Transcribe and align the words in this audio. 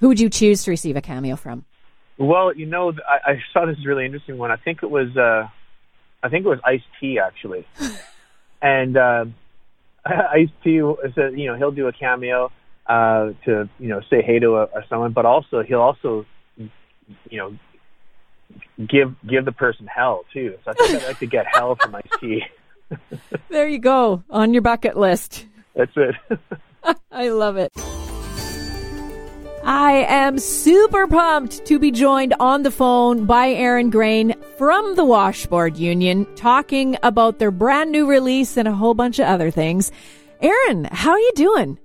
Who 0.00 0.08
would 0.08 0.20
you 0.20 0.30
choose 0.30 0.64
to 0.64 0.70
receive 0.70 0.96
a 0.96 1.00
cameo 1.00 1.36
from? 1.36 1.64
Well, 2.18 2.54
you 2.54 2.66
know, 2.66 2.92
I, 3.08 3.32
I 3.32 3.42
saw 3.52 3.66
this 3.66 3.76
really 3.86 4.04
interesting 4.04 4.38
one. 4.38 4.50
I 4.50 4.56
think 4.56 4.82
it 4.82 4.90
was, 4.90 5.16
uh, 5.16 5.48
I 6.22 6.28
think 6.28 6.44
it 6.44 6.48
was 6.48 6.58
Ice 6.64 6.82
T 7.00 7.18
actually, 7.18 7.66
and 8.62 8.96
uh, 8.96 9.24
Ice 10.04 10.48
T 10.64 10.80
said, 11.14 11.38
you 11.38 11.46
know, 11.46 11.56
he'll 11.56 11.70
do 11.70 11.86
a 11.86 11.92
cameo 11.92 12.50
uh, 12.86 13.32
to, 13.44 13.68
you 13.78 13.88
know, 13.88 14.00
say 14.10 14.22
hey 14.22 14.38
to 14.40 14.56
a, 14.56 14.62
a 14.64 14.84
someone, 14.88 15.12
but 15.12 15.26
also 15.26 15.62
he'll 15.62 15.80
also, 15.80 16.26
you 16.56 16.68
know, 17.32 17.56
give 18.84 19.14
give 19.26 19.44
the 19.44 19.52
person 19.52 19.86
hell 19.86 20.24
too. 20.32 20.56
So 20.64 20.72
I 20.72 20.74
think 20.74 21.02
I'd 21.02 21.06
like 21.08 21.18
to 21.20 21.26
get 21.26 21.46
hell 21.52 21.76
from 21.76 21.94
Ice 21.94 22.02
T. 22.20 22.44
there 23.48 23.68
you 23.68 23.78
go 23.78 24.24
on 24.30 24.52
your 24.52 24.62
bucket 24.62 24.96
list. 24.96 25.46
That's 25.74 25.92
it. 25.96 26.14
I 27.12 27.28
love 27.28 27.56
it. 27.56 27.72
I 29.64 30.06
am 30.08 30.38
super 30.38 31.06
pumped 31.06 31.66
to 31.66 31.78
be 31.78 31.90
joined 31.90 32.34
on 32.40 32.62
the 32.62 32.70
phone 32.70 33.26
by 33.26 33.48
Aaron 33.48 33.90
Grain 33.90 34.34
from 34.56 34.94
the 34.94 35.04
Washboard 35.04 35.76
Union 35.76 36.26
talking 36.36 36.96
about 37.02 37.38
their 37.38 37.50
brand 37.50 37.92
new 37.92 38.08
release 38.08 38.56
and 38.56 38.68
a 38.68 38.72
whole 38.72 38.94
bunch 38.94 39.18
of 39.18 39.26
other 39.26 39.50
things. 39.50 39.90
Aaron, 40.40 40.84
how 40.84 41.10
are 41.10 41.18
you 41.18 41.32
doing? 41.34 41.78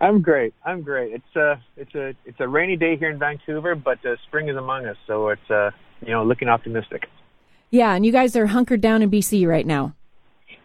I'm 0.00 0.20
great. 0.20 0.52
I'm 0.64 0.82
great. 0.82 1.12
It's 1.12 1.36
a 1.36 1.62
it's 1.76 1.94
a 1.94 2.14
it's 2.24 2.40
a 2.40 2.48
rainy 2.48 2.76
day 2.76 2.96
here 2.96 3.10
in 3.10 3.18
Vancouver, 3.18 3.74
but 3.74 4.04
uh, 4.04 4.16
spring 4.26 4.48
is 4.48 4.56
among 4.56 4.86
us, 4.86 4.96
so 5.06 5.28
it's 5.28 5.50
uh 5.50 5.70
you 6.00 6.12
know 6.12 6.24
looking 6.24 6.48
optimistic. 6.48 7.08
Yeah, 7.70 7.94
and 7.94 8.04
you 8.04 8.12
guys 8.12 8.36
are 8.36 8.46
hunkered 8.46 8.80
down 8.80 9.02
in 9.02 9.10
BC 9.10 9.46
right 9.46 9.66
now. 9.66 9.94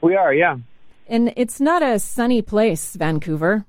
We 0.01 0.15
are, 0.15 0.33
yeah. 0.33 0.57
And 1.07 1.33
it's 1.35 1.59
not 1.59 1.83
a 1.83 1.99
sunny 1.99 2.41
place, 2.41 2.95
Vancouver. 2.95 3.65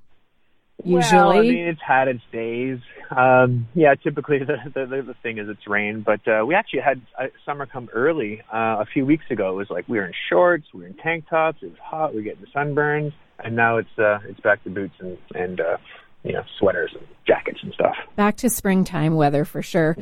Usually, 0.85 1.17
well, 1.17 1.33
I 1.33 1.41
mean, 1.43 1.69
it's 1.69 1.81
had 1.87 2.09
its 2.09 2.23
days. 2.33 2.79
Um, 3.11 3.69
yeah, 3.75 3.95
typically 3.95 4.39
the, 4.41 4.57
the 4.75 5.03
the 5.03 5.15
thing 5.23 5.39
is 5.39 5.49
it's 5.49 5.67
rain, 5.67 6.03
but 6.05 6.27
uh, 6.27 6.45
we 6.45 6.55
actually 6.55 6.81
had 6.81 7.01
uh, 7.19 7.27
summer 7.45 7.67
come 7.67 7.89
early 7.93 8.43
uh, 8.53 8.81
a 8.81 8.87
few 8.93 9.07
weeks 9.07 9.25
ago. 9.31 9.51
It 9.51 9.57
was 9.57 9.71
like 9.71 9.89
we 9.89 9.99
were 9.99 10.07
in 10.07 10.13
shorts, 10.29 10.67
we 10.75 10.81
were 10.81 10.87
in 10.87 10.95
tank 10.95 11.29
tops. 11.29 11.59
It 11.63 11.67
was 11.67 11.79
hot. 11.83 12.15
We 12.15 12.21
were 12.21 12.25
getting 12.25 12.45
sunburns, 12.55 13.13
and 13.39 13.55
now 13.55 13.77
it's 13.77 13.99
uh, 13.99 14.19
it's 14.29 14.41
back 14.41 14.65
to 14.65 14.71
boots 14.71 14.95
and 14.99 15.19
and 15.35 15.61
uh, 15.61 15.77
you 16.25 16.33
know 16.33 16.43
sweaters 16.59 16.91
and 16.99 17.07
jackets 17.27 17.61
and 17.63 17.73
stuff. 17.75 17.95
Back 18.17 18.37
to 18.39 18.51
springtime 18.51 19.15
weather 19.15 19.45
for 19.45 19.63
sure. 19.63 19.97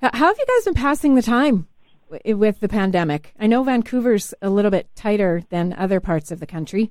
How 0.00 0.26
have 0.26 0.36
you 0.38 0.46
guys 0.46 0.64
been 0.64 0.74
passing 0.74 1.14
the 1.14 1.22
time 1.22 1.68
with 2.24 2.60
the 2.60 2.68
pandemic? 2.68 3.34
I 3.38 3.46
know 3.46 3.62
Vancouver's 3.62 4.34
a 4.42 4.50
little 4.50 4.70
bit 4.70 4.88
tighter 4.96 5.42
than 5.50 5.72
other 5.74 6.00
parts 6.00 6.30
of 6.30 6.40
the 6.40 6.46
country. 6.46 6.90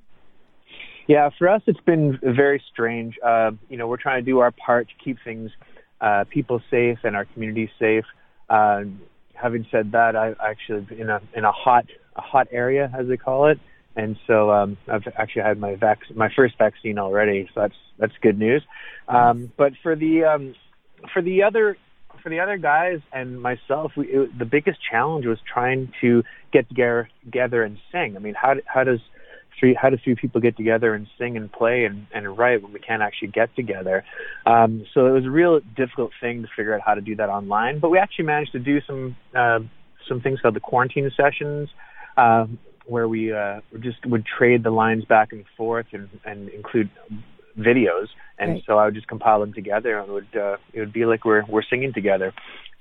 Yeah, 1.12 1.30
for 1.38 1.50
us, 1.50 1.62
it's 1.68 1.82
been 1.82 2.18
very 2.24 2.64
strange. 2.72 3.20
Uh, 3.22 3.52
you 3.68 3.76
know, 3.76 3.86
we're 3.86 3.98
trying 3.98 4.24
to 4.24 4.26
do 4.32 4.40
our 4.40 4.52
part 4.52 4.88
to 4.88 4.94
keep 5.04 5.18
things, 5.26 5.52
uh, 6.00 6.24
people 6.30 6.62
safe 6.72 7.00
and 7.04 7.18
our 7.18 7.26
community 7.26 7.70
safe. 7.78 8.06
Uh, 8.50 8.84
having 9.34 9.68
said 9.70 9.92
that, 9.92 10.16
I 10.16 10.34
actually 10.42 10.88
in 10.98 11.10
a 11.10 11.20
in 11.36 11.44
a 11.44 11.52
hot 11.52 11.84
a 12.16 12.22
hot 12.22 12.48
area 12.50 12.90
as 12.98 13.10
they 13.10 13.18
call 13.18 13.48
it, 13.48 13.60
and 13.98 14.16
so 14.26 14.52
um, 14.52 14.78
I've 14.88 15.04
actually 15.18 15.42
had 15.42 15.60
my 15.60 15.76
vac- 15.76 16.16
my 16.16 16.30
first 16.34 16.58
vaccine 16.58 16.98
already, 16.98 17.50
so 17.54 17.60
that's 17.60 17.76
that's 18.00 18.14
good 18.22 18.40
news. 18.40 18.64
Um, 19.10 19.52
but 19.58 19.74
for 19.84 19.98
the 19.98 20.24
um, 20.24 20.56
for 21.12 21.22
the 21.22 21.44
other 21.44 21.76
for 22.24 22.30
the 22.30 22.40
other 22.40 22.56
guys 22.56 23.00
and 23.12 23.42
myself, 23.42 23.92
we, 23.98 24.08
it, 24.08 24.40
the 24.40 24.46
biggest 24.46 24.80
challenge 24.90 25.26
was 25.26 25.40
trying 25.54 25.92
to 26.00 26.24
get 26.54 26.70
together, 26.70 27.10
together 27.26 27.64
and 27.64 27.80
sing. 27.92 28.16
I 28.16 28.20
mean, 28.20 28.34
how 28.34 28.54
how 28.66 28.86
does 28.86 29.02
how 29.80 29.90
do 29.90 29.98
three 30.04 30.16
people 30.16 30.42
get 30.42 30.58
together 30.58 30.94
and 30.94 31.08
sing 31.18 31.38
and 31.38 31.52
play 31.52 31.86
and, 31.86 32.08
and 32.14 32.38
write 32.38 32.62
when 32.62 32.74
we 32.74 32.80
can't 32.80 33.02
actually 33.02 33.30
get 33.30 33.56
together? 33.56 34.04
Um, 34.46 34.86
so 34.94 35.08
it 35.08 35.12
was 35.12 35.26
a 35.26 35.30
real 35.30 35.60
difficult 35.76 36.12
thing 36.20 36.42
to 36.44 36.48
figure 36.56 36.74
out 36.76 36.82
how 36.86 36.96
to 36.96 37.02
do 37.02 37.16
that 37.16 37.30
online. 37.30 37.80
But 37.80 37.90
we 37.90 37.98
actually 37.98 38.26
managed 38.26 38.52
to 38.54 38.60
do 38.60 38.82
some 38.82 39.16
uh, 39.36 39.60
some 40.08 40.22
things 40.22 40.40
called 40.42 40.56
the 40.56 40.60
quarantine 40.60 41.10
sessions. 41.16 41.70
Uh, 42.18 42.46
where 42.86 43.08
we 43.08 43.32
uh, 43.32 43.62
just 43.80 44.06
would 44.06 44.26
trade 44.26 44.64
the 44.64 44.72
lines 44.72 45.06
back 45.06 45.32
and 45.32 45.46
forth 45.56 45.86
and, 45.94 46.10
and 46.26 46.50
include 46.50 46.90
videos, 47.58 48.08
and 48.38 48.54
right. 48.54 48.64
so 48.66 48.78
I 48.78 48.86
would 48.86 48.96
just 48.96 49.08
compile 49.08 49.40
them 49.40 49.54
together, 49.54 50.00
and 50.00 50.10
it 50.10 50.14
would 50.14 50.42
uh, 50.42 50.58
it 50.74 50.80
would 50.80 50.94
be 50.94 51.06
like 51.06 51.24
we're 51.26 51.46
we're 51.46 51.64
singing 51.64 51.94
together. 51.94 52.34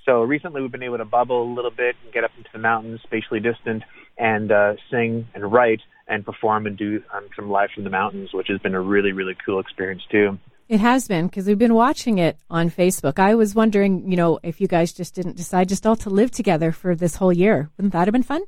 So 0.06 0.22
recently, 0.22 0.62
we've 0.62 0.72
been 0.72 0.83
able 0.83 0.99
to 0.99 1.05
bubble 1.05 1.43
a 1.43 1.53
little 1.55 1.71
bit 1.71 1.97
and 2.03 2.12
get 2.12 2.25
up 2.25 2.31
into 2.37 2.50
the 2.53 2.59
mountains, 2.59 3.00
spatially 3.03 3.41
distant, 3.41 3.83
and 4.16 4.50
uh, 4.50 4.75
sing 4.91 5.28
and 5.34 5.53
write 5.53 5.81
and 6.09 6.25
perform 6.25 6.66
and 6.66 6.77
do 6.77 7.03
um, 7.15 7.28
some 7.37 7.50
live 7.50 7.71
from 7.75 7.84
the 7.84 7.91
mountains, 7.91 8.31
which 8.33 8.49
has 8.49 8.59
been 8.61 8.75
a 8.75 8.81
really 8.81 9.12
really 9.12 9.37
cool 9.44 9.61
experience 9.61 10.03
too. 10.11 10.38
It 10.69 10.81
has 10.81 11.09
been 11.09 11.27
because 11.27 11.47
we've 11.47 11.59
been 11.59 11.75
watching 11.75 12.19
it 12.19 12.38
on 12.49 12.71
Facebook. 12.71 13.19
I 13.19 13.34
was 13.34 13.56
wondering, 13.56 14.09
you 14.09 14.16
know, 14.16 14.38
if 14.43 14.61
you 14.61 14.69
guys 14.69 14.93
just 14.93 15.15
didn't 15.15 15.37
decide 15.37 15.69
just 15.69 15.84
all 15.84 15.97
to 15.97 16.11
live 16.11 16.31
together 16.31 16.71
for 16.71 16.94
this 16.94 17.17
whole 17.17 17.32
year. 17.32 17.71
Wouldn't 17.77 17.93
that 17.93 18.06
have 18.06 18.12
been 18.12 18.22
fun? 18.22 18.43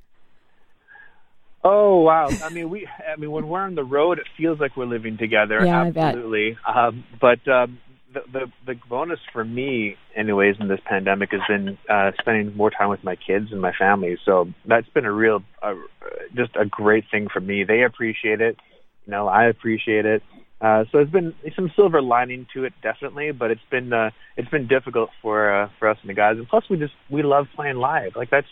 Oh 1.65 2.01
wow! 2.01 2.29
I 2.45 2.49
mean, 2.51 2.71
we. 2.71 2.89
I 3.13 3.17
mean, 3.17 3.31
when 3.31 3.49
we're 3.49 3.61
on 3.61 3.75
the 3.75 3.85
road, 3.85 4.19
it 4.19 4.27
feels 4.37 4.59
like 4.59 4.77
we're 4.77 4.87
living 4.87 5.17
together. 5.17 5.65
Yeah, 5.65 5.85
absolutely. 5.85 6.57
Um, 6.67 7.05
but 7.21 7.47
um, 7.49 7.79
the, 8.13 8.21
the 8.33 8.53
the 8.67 8.81
bonus 8.89 9.21
for 9.33 9.45
me, 9.45 9.97
anyways, 10.17 10.57
in 10.61 10.69
this 10.69 10.81
pandemic 10.85 11.31
has 11.33 11.41
been 11.49 11.79
uh, 11.89 12.13
spending 12.21 12.57
more 12.57 12.71
time 12.71 12.89
with 12.89 13.03
my 13.05 13.17
kids 13.17 13.47
and 13.51 13.61
my 13.61 13.73
family. 13.73 14.19
So 14.25 14.49
that's 14.67 14.89
been 14.89 15.05
a 15.05 15.13
real, 15.13 15.43
uh, 15.63 15.75
just 16.35 16.57
a 16.57 16.65
great 16.67 17.05
thing 17.11 17.29
for 17.33 17.41
me. 17.41 17.65
They 17.65 17.83
appreciate 17.83 18.41
it. 18.41 18.57
You 19.07 19.11
know, 19.11 19.29
I 19.29 19.47
appreciate 19.47 20.07
it. 20.07 20.23
Uh, 20.61 20.85
so 20.93 20.99
it's 20.99 21.11
been 21.11 21.35
some 21.57 21.73
silver 21.75 22.01
lining 22.01 22.47
to 22.55 22.65
it, 22.65 22.73
definitely. 22.83 23.33
But 23.33 23.51
it's 23.51 23.69
been 23.71 23.93
uh, 23.93 24.11
it's 24.37 24.49
been 24.51 24.69
difficult 24.69 25.11
for 25.21 25.53
uh, 25.53 25.69
for 25.79 25.89
us 25.89 25.99
and 26.03 26.11
the 26.11 26.15
guys. 26.15 26.37
And 26.37 26.49
plus, 26.49 26.65
we 26.71 26.77
just 26.77 26.95
we 27.11 27.23
love 27.23 27.47
playing 27.57 27.77
live. 27.77 28.13
Like 28.15 28.31
that's 28.31 28.47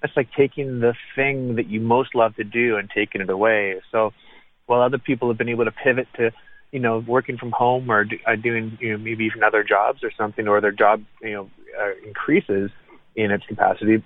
that's 0.00 0.16
like 0.16 0.28
taking 0.36 0.80
the 0.80 0.94
thing 1.14 1.56
that 1.56 1.66
you 1.68 1.80
most 1.80 2.14
love 2.14 2.36
to 2.36 2.44
do 2.44 2.76
and 2.76 2.88
taking 2.94 3.20
it 3.20 3.30
away. 3.30 3.80
So 3.90 4.12
while 4.66 4.82
other 4.82 4.98
people 4.98 5.28
have 5.28 5.38
been 5.38 5.48
able 5.48 5.64
to 5.64 5.72
pivot 5.72 6.06
to, 6.16 6.30
you 6.76 6.82
know, 6.82 7.02
working 7.06 7.38
from 7.38 7.52
home 7.52 7.90
or 7.90 8.04
do, 8.04 8.18
uh, 8.26 8.36
doing, 8.36 8.76
you 8.82 8.92
know, 8.92 8.98
maybe 8.98 9.24
even 9.24 9.42
other 9.42 9.64
jobs 9.64 10.04
or 10.04 10.10
something, 10.14 10.46
or 10.46 10.60
their 10.60 10.72
job, 10.72 11.02
you 11.22 11.32
know, 11.32 11.50
uh, 11.80 12.06
increases 12.06 12.70
in 13.14 13.30
its 13.30 13.46
capacity, 13.46 14.04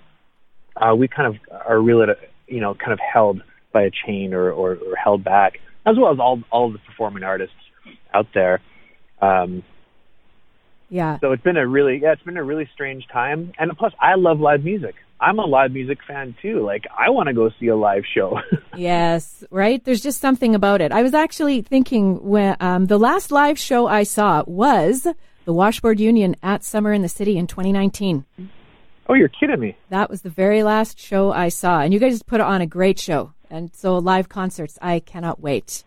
uh, 0.77 0.95
we 0.95 1.09
kind 1.09 1.27
of 1.27 1.59
are 1.67 1.81
really, 1.81 2.07
you 2.47 2.61
know, 2.61 2.73
kind 2.73 2.93
of 2.93 2.99
held 2.99 3.41
by 3.73 3.81
a 3.81 3.91
chain 3.91 4.33
or, 4.33 4.49
or, 4.49 4.75
or 4.75 4.95
held 4.95 5.21
back, 5.21 5.59
as 5.85 5.97
well 5.97 6.13
as 6.13 6.19
all 6.19 6.41
all 6.49 6.71
the 6.71 6.79
performing 6.79 7.23
artists 7.23 7.55
out 8.13 8.27
there. 8.33 8.61
Um, 9.21 9.63
yeah. 10.89 11.19
So 11.19 11.33
it's 11.33 11.43
been 11.43 11.57
a 11.57 11.67
really 11.67 11.99
yeah, 12.01 12.13
it's 12.13 12.23
been 12.23 12.37
a 12.37 12.43
really 12.43 12.69
strange 12.73 13.05
time, 13.11 13.51
and 13.59 13.77
plus 13.77 13.91
I 13.99 14.15
love 14.15 14.39
live 14.39 14.63
music. 14.63 14.95
I'm 15.21 15.37
a 15.37 15.45
live 15.45 15.71
music 15.71 15.99
fan 16.07 16.35
too. 16.41 16.65
Like 16.65 16.85
I 16.97 17.11
want 17.11 17.27
to 17.27 17.33
go 17.33 17.51
see 17.59 17.67
a 17.67 17.75
live 17.75 18.03
show. 18.11 18.39
yes, 18.75 19.43
right. 19.51 19.83
There's 19.83 20.01
just 20.01 20.19
something 20.19 20.55
about 20.55 20.81
it. 20.81 20.91
I 20.91 21.03
was 21.03 21.13
actually 21.13 21.61
thinking 21.61 22.27
when 22.27 22.57
um, 22.59 22.87
the 22.87 22.97
last 22.97 23.31
live 23.31 23.59
show 23.59 23.87
I 23.87 24.01
saw 24.03 24.43
was 24.47 25.07
the 25.45 25.53
Washboard 25.53 25.99
Union 25.99 26.35
at 26.41 26.63
Summer 26.63 26.91
in 26.91 27.03
the 27.03 27.09
City 27.09 27.37
in 27.37 27.45
2019. 27.45 28.25
Oh, 29.07 29.13
you're 29.13 29.29
kidding 29.29 29.59
me! 29.59 29.77
That 29.89 30.09
was 30.09 30.23
the 30.23 30.29
very 30.29 30.63
last 30.63 30.99
show 30.99 31.31
I 31.31 31.49
saw, 31.49 31.81
and 31.81 31.93
you 31.93 31.99
guys 31.99 32.23
put 32.23 32.41
on 32.41 32.61
a 32.61 32.67
great 32.67 32.97
show. 32.97 33.33
And 33.49 33.69
so 33.75 33.97
live 33.97 34.29
concerts, 34.29 34.79
I 34.81 34.99
cannot 34.99 35.39
wait. 35.39 35.83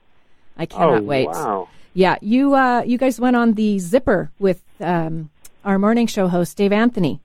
I 0.57 0.67
cannot 0.67 1.01
oh, 1.01 1.03
wait. 1.03 1.27
Wow. 1.29 1.69
Yeah, 1.93 2.17
you 2.21 2.55
uh, 2.55 2.83
you 2.83 2.99
guys 2.99 3.19
went 3.19 3.35
on 3.35 3.55
the 3.55 3.79
Zipper 3.81 4.31
with 4.39 4.63
um, 4.81 5.31
our 5.65 5.79
morning 5.79 6.07
show 6.07 6.29
host 6.29 6.57
Dave 6.57 6.73
Anthony. 6.73 7.21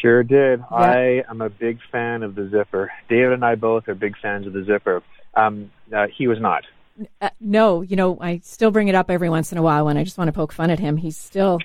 Sure 0.00 0.22
did. 0.22 0.60
Yeah. 0.60 0.76
I 0.76 1.24
am 1.28 1.40
a 1.40 1.48
big 1.48 1.78
fan 1.90 2.22
of 2.22 2.34
the 2.34 2.48
Zipper. 2.50 2.90
David 3.08 3.32
and 3.32 3.44
I 3.44 3.54
both 3.54 3.88
are 3.88 3.94
big 3.94 4.16
fans 4.20 4.46
of 4.46 4.52
the 4.52 4.64
Zipper. 4.64 5.02
Um, 5.34 5.70
uh, 5.94 6.06
he 6.16 6.26
was 6.26 6.40
not. 6.40 6.64
Uh, 7.20 7.30
no, 7.40 7.82
you 7.82 7.96
know, 7.96 8.18
I 8.20 8.40
still 8.42 8.70
bring 8.70 8.88
it 8.88 8.94
up 8.94 9.10
every 9.10 9.28
once 9.28 9.52
in 9.52 9.58
a 9.58 9.62
while 9.62 9.84
when 9.84 9.96
I 9.96 10.04
just 10.04 10.18
want 10.18 10.28
to 10.28 10.32
poke 10.32 10.52
fun 10.52 10.70
at 10.70 10.78
him. 10.78 10.96
He 10.96 11.10
still 11.10 11.58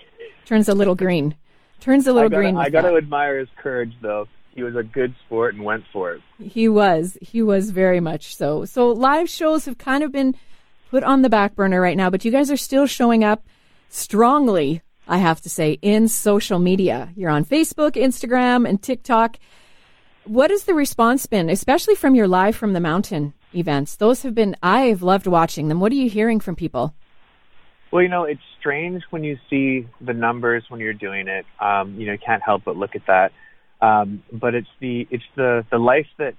turns 0.46 0.68
a 0.68 0.74
little 0.74 0.96
green. 0.96 1.36
Turns 1.80 2.06
a 2.06 2.14
little 2.14 2.28
I 2.28 2.30
gotta, 2.30 2.42
green. 2.44 2.58
I 2.58 2.70
got 2.70 2.82
to 2.82 2.96
admire 2.98 3.40
his 3.40 3.50
courage, 3.58 3.94
though. 4.02 4.28
He 4.54 4.64
was 4.64 4.76
a 4.76 4.84
good 4.84 5.16
sport 5.26 5.56
and 5.56 5.64
went 5.64 5.86
for 5.94 6.12
it. 6.12 6.22
He 6.38 6.68
was. 6.68 7.18
He 7.22 7.42
was 7.42 7.72
very 7.72 8.02
much 8.02 8.36
so. 8.36 8.66
So 8.66 8.90
live 8.90 9.30
shows 9.30 9.66
have 9.66 9.78
kind 9.78 10.04
of 10.04 10.12
been 10.12 10.36
put 10.90 11.04
on 11.04 11.22
the 11.22 11.30
back 11.30 11.56
burner 11.56 11.80
right 11.80 11.96
now, 11.96 12.10
but 12.10 12.26
you 12.26 12.32
guys 12.32 12.52
are 12.52 12.58
still 12.58 12.86
showing 12.86 13.24
up 13.24 13.46
strongly 13.88 14.82
I 15.08 15.18
have 15.18 15.42
to 15.42 15.50
say, 15.50 15.78
in 15.82 16.08
social 16.08 16.60
media. 16.60 17.10
You're 17.16 17.30
on 17.30 17.46
Facebook, 17.46 17.92
Instagram, 17.92 18.68
and 18.68 18.82
TikTok. 18.82 19.38
What 20.26 20.52
has 20.52 20.64
the 20.66 20.74
response 20.74 21.26
been, 21.26 21.50
especially 21.50 21.96
from 21.96 22.16
your 22.16 22.28
live 22.28 22.56
from 22.56 22.74
the 22.74 22.80
mountain 22.80 23.34
events? 23.54 23.96
Those 23.96 24.22
have 24.24 24.36
been, 24.36 24.56
I've 24.62 25.02
loved 25.02 25.28
watching 25.28 25.68
them. 25.68 25.80
What 25.80 25.92
are 25.92 25.96
you 25.96 26.10
hearing 26.10 26.40
from 26.40 26.56
people? 26.56 26.94
Well, 27.92 28.04
you 28.04 28.10
know, 28.10 28.24
it's 28.24 28.42
strange 28.60 29.04
when 29.10 29.24
you 29.24 29.38
see 29.50 29.88
the 30.00 30.14
numbers 30.14 30.64
when 30.70 30.80
you're 30.80 30.94
doing 30.94 31.28
it. 31.28 31.46
Um, 31.60 31.96
you 32.00 32.06
know, 32.06 32.14
you 32.14 32.20
can't 32.26 32.42
help 32.42 32.64
but 32.64 32.78
look 32.78 32.96
at 32.96 33.06
that. 33.08 33.32
Um, 33.82 34.24
but 34.32 34.54
it's 34.54 34.70
the 34.80 35.08
it's 35.10 35.24
the 35.36 35.66
the 35.72 35.80
life 35.80 36.08
that 36.20 36.36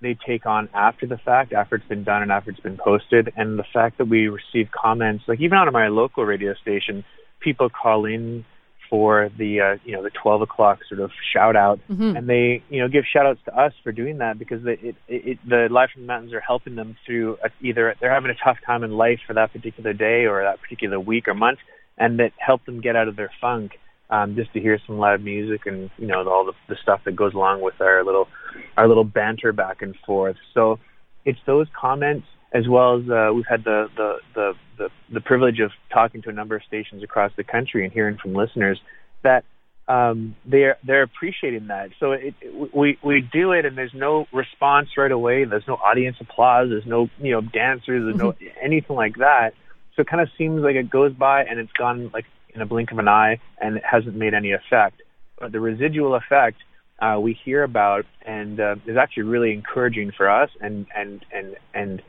they 0.00 0.16
take 0.26 0.46
on 0.46 0.68
after 0.72 1.06
the 1.06 1.18
fact, 1.18 1.52
after 1.52 1.76
it's 1.76 1.86
been 1.86 2.04
done 2.04 2.22
and 2.22 2.30
after 2.30 2.50
it's 2.50 2.60
been 2.60 2.78
posted, 2.78 3.32
and 3.36 3.58
the 3.58 3.64
fact 3.74 3.98
that 3.98 4.08
we 4.08 4.28
receive 4.28 4.70
comments, 4.70 5.24
like 5.26 5.40
even 5.40 5.58
out 5.58 5.68
of 5.68 5.74
my 5.74 5.88
local 5.88 6.24
radio 6.24 6.54
station, 6.54 7.04
people 7.46 7.70
call 7.70 8.04
in 8.06 8.44
for 8.90 9.30
the 9.38 9.60
uh, 9.60 9.76
you 9.84 9.92
know 9.94 10.02
the 10.02 10.10
12 10.10 10.42
o'clock 10.42 10.80
sort 10.88 11.00
of 11.00 11.10
shout 11.32 11.56
out, 11.56 11.78
Mhm. 11.88 12.16
and 12.18 12.28
they 12.28 12.62
you 12.68 12.80
know 12.80 12.88
give 12.88 13.04
shout 13.04 13.26
outs 13.26 13.40
to 13.44 13.56
us 13.56 13.72
for 13.84 13.92
doing 13.92 14.18
that 14.18 14.38
because 14.38 14.62
they, 14.64 14.72
it, 14.88 14.96
it, 15.08 15.22
it, 15.30 15.38
the 15.48 15.68
Live 15.70 15.90
from 15.92 16.02
the 16.02 16.08
Mountains 16.08 16.32
are 16.32 16.40
helping 16.40 16.74
them 16.74 16.96
through 17.04 17.38
a, 17.44 17.48
either 17.60 17.94
they're 18.00 18.12
having 18.12 18.30
a 18.30 18.44
tough 18.44 18.58
time 18.66 18.82
in 18.84 18.90
life 18.90 19.20
for 19.26 19.34
that 19.34 19.52
particular 19.52 19.92
day 19.92 20.26
or 20.26 20.42
that 20.42 20.60
particular 20.60 20.98
week 21.00 21.26
or 21.28 21.34
month, 21.34 21.58
and 21.98 22.18
that 22.18 22.32
help 22.38 22.64
them 22.64 22.80
get 22.80 22.96
out 22.96 23.08
of 23.08 23.16
their 23.16 23.30
funk. 23.40 23.72
Um, 24.08 24.36
just 24.36 24.52
to 24.52 24.60
hear 24.60 24.78
some 24.86 24.98
live 24.98 25.20
music 25.20 25.66
and 25.66 25.90
you 25.98 26.06
know 26.06 26.28
all 26.28 26.44
the, 26.44 26.52
the 26.68 26.76
stuff 26.80 27.00
that 27.06 27.16
goes 27.16 27.34
along 27.34 27.60
with 27.60 27.80
our 27.80 28.04
little 28.04 28.28
our 28.76 28.86
little 28.86 29.02
banter 29.18 29.52
back 29.52 29.82
and 29.82 29.96
forth. 30.06 30.36
So 30.54 30.78
it's 31.24 31.40
those 31.44 31.66
comments 31.78 32.26
as 32.52 32.68
well 32.68 32.98
as 32.98 33.08
uh, 33.10 33.30
we've 33.34 33.46
had 33.48 33.64
the, 33.64 33.88
the 33.96 34.18
the 34.34 34.52
the 34.78 34.88
the 35.12 35.20
privilege 35.20 35.60
of 35.60 35.70
talking 35.92 36.22
to 36.22 36.28
a 36.28 36.32
number 36.32 36.56
of 36.56 36.62
stations 36.64 37.02
across 37.02 37.32
the 37.36 37.44
country 37.44 37.84
and 37.84 37.92
hearing 37.92 38.16
from 38.16 38.34
listeners 38.34 38.80
that 39.22 39.44
um, 39.88 40.36
they're 40.44 40.78
they're 40.84 41.02
appreciating 41.02 41.68
that. 41.68 41.90
So 42.00 42.12
it, 42.12 42.34
it, 42.40 42.74
we 42.74 42.98
we 43.02 43.28
do 43.32 43.52
it, 43.52 43.64
and 43.64 43.76
there's 43.76 43.94
no 43.94 44.26
response 44.32 44.88
right 44.96 45.12
away. 45.12 45.44
There's 45.44 45.66
no 45.68 45.74
audience 45.74 46.16
applause. 46.20 46.68
There's 46.70 46.86
no 46.86 47.08
you 47.18 47.32
know 47.32 47.40
dancers. 47.40 48.04
There's 48.04 48.16
no 48.16 48.34
anything 48.62 48.96
like 48.96 49.16
that. 49.16 49.52
So 49.94 50.02
it 50.02 50.08
kind 50.08 50.20
of 50.20 50.28
seems 50.36 50.62
like 50.62 50.76
it 50.76 50.90
goes 50.90 51.12
by 51.12 51.44
and 51.44 51.58
it's 51.58 51.72
gone 51.72 52.10
like 52.12 52.26
in 52.54 52.60
a 52.60 52.66
blink 52.66 52.92
of 52.92 52.98
an 52.98 53.08
eye, 53.08 53.40
and 53.60 53.76
it 53.76 53.84
hasn't 53.84 54.16
made 54.16 54.34
any 54.34 54.52
effect. 54.52 55.02
But 55.38 55.52
the 55.52 55.60
residual 55.60 56.14
effect 56.14 56.58
uh, 56.98 57.18
we 57.20 57.38
hear 57.44 57.62
about 57.62 58.06
and 58.22 58.58
uh, 58.58 58.76
is 58.86 58.96
actually 58.96 59.24
really 59.24 59.52
encouraging 59.52 60.12
for 60.16 60.28
us, 60.28 60.50
and 60.60 60.86
and 60.94 61.24
and 61.32 61.56
and 61.74 62.02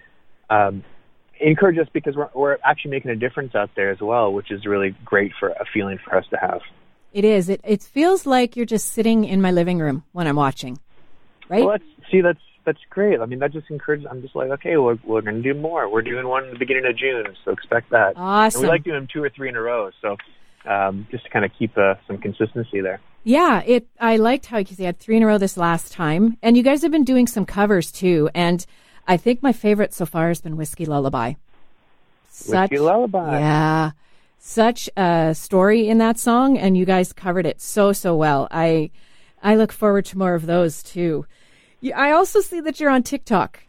um, 0.49 0.83
encourage 1.39 1.77
us 1.77 1.87
because 1.93 2.15
we're 2.15 2.29
we're 2.33 2.57
actually 2.63 2.91
making 2.91 3.11
a 3.11 3.15
difference 3.15 3.55
out 3.55 3.69
there 3.75 3.91
as 3.91 3.99
well, 3.99 4.33
which 4.33 4.51
is 4.51 4.65
really 4.65 4.95
great 5.05 5.31
for 5.39 5.49
a 5.49 5.65
feeling 5.73 5.99
for 6.03 6.15
us 6.15 6.25
to 6.31 6.37
have. 6.37 6.61
It 7.13 7.25
is. 7.25 7.49
It 7.49 7.61
it 7.63 7.81
feels 7.81 8.25
like 8.25 8.55
you're 8.55 8.65
just 8.65 8.89
sitting 8.89 9.25
in 9.25 9.41
my 9.41 9.51
living 9.51 9.79
room 9.79 10.03
when 10.11 10.27
I'm 10.27 10.35
watching, 10.35 10.79
right? 11.49 11.63
Well, 11.63 11.71
that's 11.71 12.11
see, 12.11 12.21
that's 12.21 12.39
that's 12.65 12.79
great. 12.89 13.19
I 13.19 13.25
mean, 13.25 13.39
that 13.39 13.53
just 13.53 13.69
encourages. 13.69 14.05
I'm 14.09 14.21
just 14.21 14.35
like, 14.35 14.49
okay, 14.51 14.77
we're 14.77 14.97
we're 15.03 15.21
going 15.21 15.41
to 15.41 15.53
do 15.53 15.59
more. 15.59 15.89
We're 15.89 16.01
doing 16.01 16.27
one 16.27 16.43
in 16.45 16.51
the 16.51 16.59
beginning 16.59 16.85
of 16.85 16.97
June, 16.97 17.25
so 17.45 17.51
expect 17.51 17.91
that. 17.91 18.09
And 18.09 18.17
Awesome. 18.17 18.61
we 18.61 18.67
like 18.67 18.83
doing 18.83 19.07
two 19.11 19.23
or 19.23 19.29
three 19.29 19.49
in 19.49 19.55
a 19.55 19.61
row, 19.61 19.89
so 20.01 20.17
um, 20.65 21.07
just 21.09 21.23
to 21.23 21.29
kind 21.29 21.45
of 21.45 21.51
keep 21.57 21.77
uh, 21.77 21.95
some 22.05 22.17
consistency 22.17 22.81
there. 22.81 22.99
Yeah, 23.23 23.61
it. 23.65 23.87
I 23.99 24.17
liked 24.17 24.47
how 24.47 24.57
you 24.57 24.85
had 24.85 24.99
three 24.99 25.17
in 25.17 25.23
a 25.23 25.27
row 25.27 25.37
this 25.37 25.57
last 25.57 25.91
time, 25.91 26.37
and 26.41 26.55
you 26.55 26.63
guys 26.63 26.81
have 26.81 26.91
been 26.91 27.05
doing 27.05 27.25
some 27.25 27.45
covers 27.45 27.91
too. 27.91 28.29
And 28.35 28.65
I 29.07 29.17
think 29.17 29.41
my 29.41 29.53
favorite 29.53 29.93
so 29.93 30.05
far 30.05 30.27
has 30.27 30.41
been 30.41 30.57
Whiskey 30.57 30.85
Lullaby. 30.85 31.33
Such, 32.29 32.71
Whiskey 32.71 32.79
Lullaby. 32.79 33.39
Yeah, 33.39 33.91
such 34.39 34.89
a 34.97 35.33
story 35.33 35.87
in 35.87 35.97
that 35.99 36.19
song, 36.19 36.57
and 36.57 36.77
you 36.77 36.85
guys 36.85 37.13
covered 37.13 37.45
it 37.45 37.61
so 37.61 37.93
so 37.93 38.15
well. 38.15 38.47
I 38.51 38.91
I 39.41 39.55
look 39.55 39.71
forward 39.71 40.05
to 40.05 40.17
more 40.17 40.35
of 40.35 40.45
those 40.45 40.83
too. 40.83 41.25
I 41.95 42.11
also 42.11 42.41
see 42.41 42.59
that 42.61 42.79
you're 42.79 42.89
on 42.89 43.03
TikTok. 43.03 43.63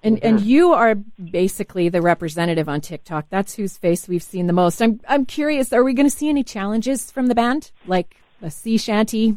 And 0.00 0.22
and 0.22 0.38
mm-hmm. 0.38 0.48
you 0.48 0.72
are 0.72 0.94
basically 0.94 1.88
the 1.88 2.00
representative 2.00 2.68
on 2.68 2.80
TikTok. 2.80 3.26
That's 3.30 3.54
whose 3.56 3.76
face 3.76 4.06
we've 4.06 4.22
seen 4.22 4.46
the 4.46 4.52
most. 4.52 4.80
I'm 4.80 5.00
I'm 5.08 5.26
curious. 5.26 5.72
Are 5.72 5.82
we 5.82 5.92
going 5.92 6.08
to 6.08 6.16
see 6.16 6.28
any 6.28 6.44
challenges 6.44 7.10
from 7.10 7.26
the 7.26 7.34
band, 7.34 7.72
like 7.84 8.14
a 8.40 8.48
sea 8.48 8.78
shanty, 8.78 9.36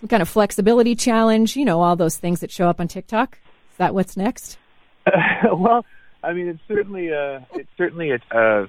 some 0.00 0.08
kind 0.08 0.20
of 0.20 0.28
flexibility 0.28 0.94
challenge? 0.94 1.56
You 1.56 1.64
know, 1.64 1.80
all 1.80 1.96
those 1.96 2.18
things 2.18 2.40
that 2.40 2.50
show 2.50 2.68
up 2.68 2.80
on 2.80 2.88
TikTok. 2.88 3.38
That 3.78 3.94
what's 3.94 4.16
next? 4.16 4.58
well, 5.52 5.84
I 6.22 6.32
mean, 6.32 6.48
it's 6.48 6.60
certainly 6.68 7.08
a, 7.08 7.46
it's 7.54 7.70
certainly 7.78 8.10
a, 8.10 8.18
uh, 8.36 8.66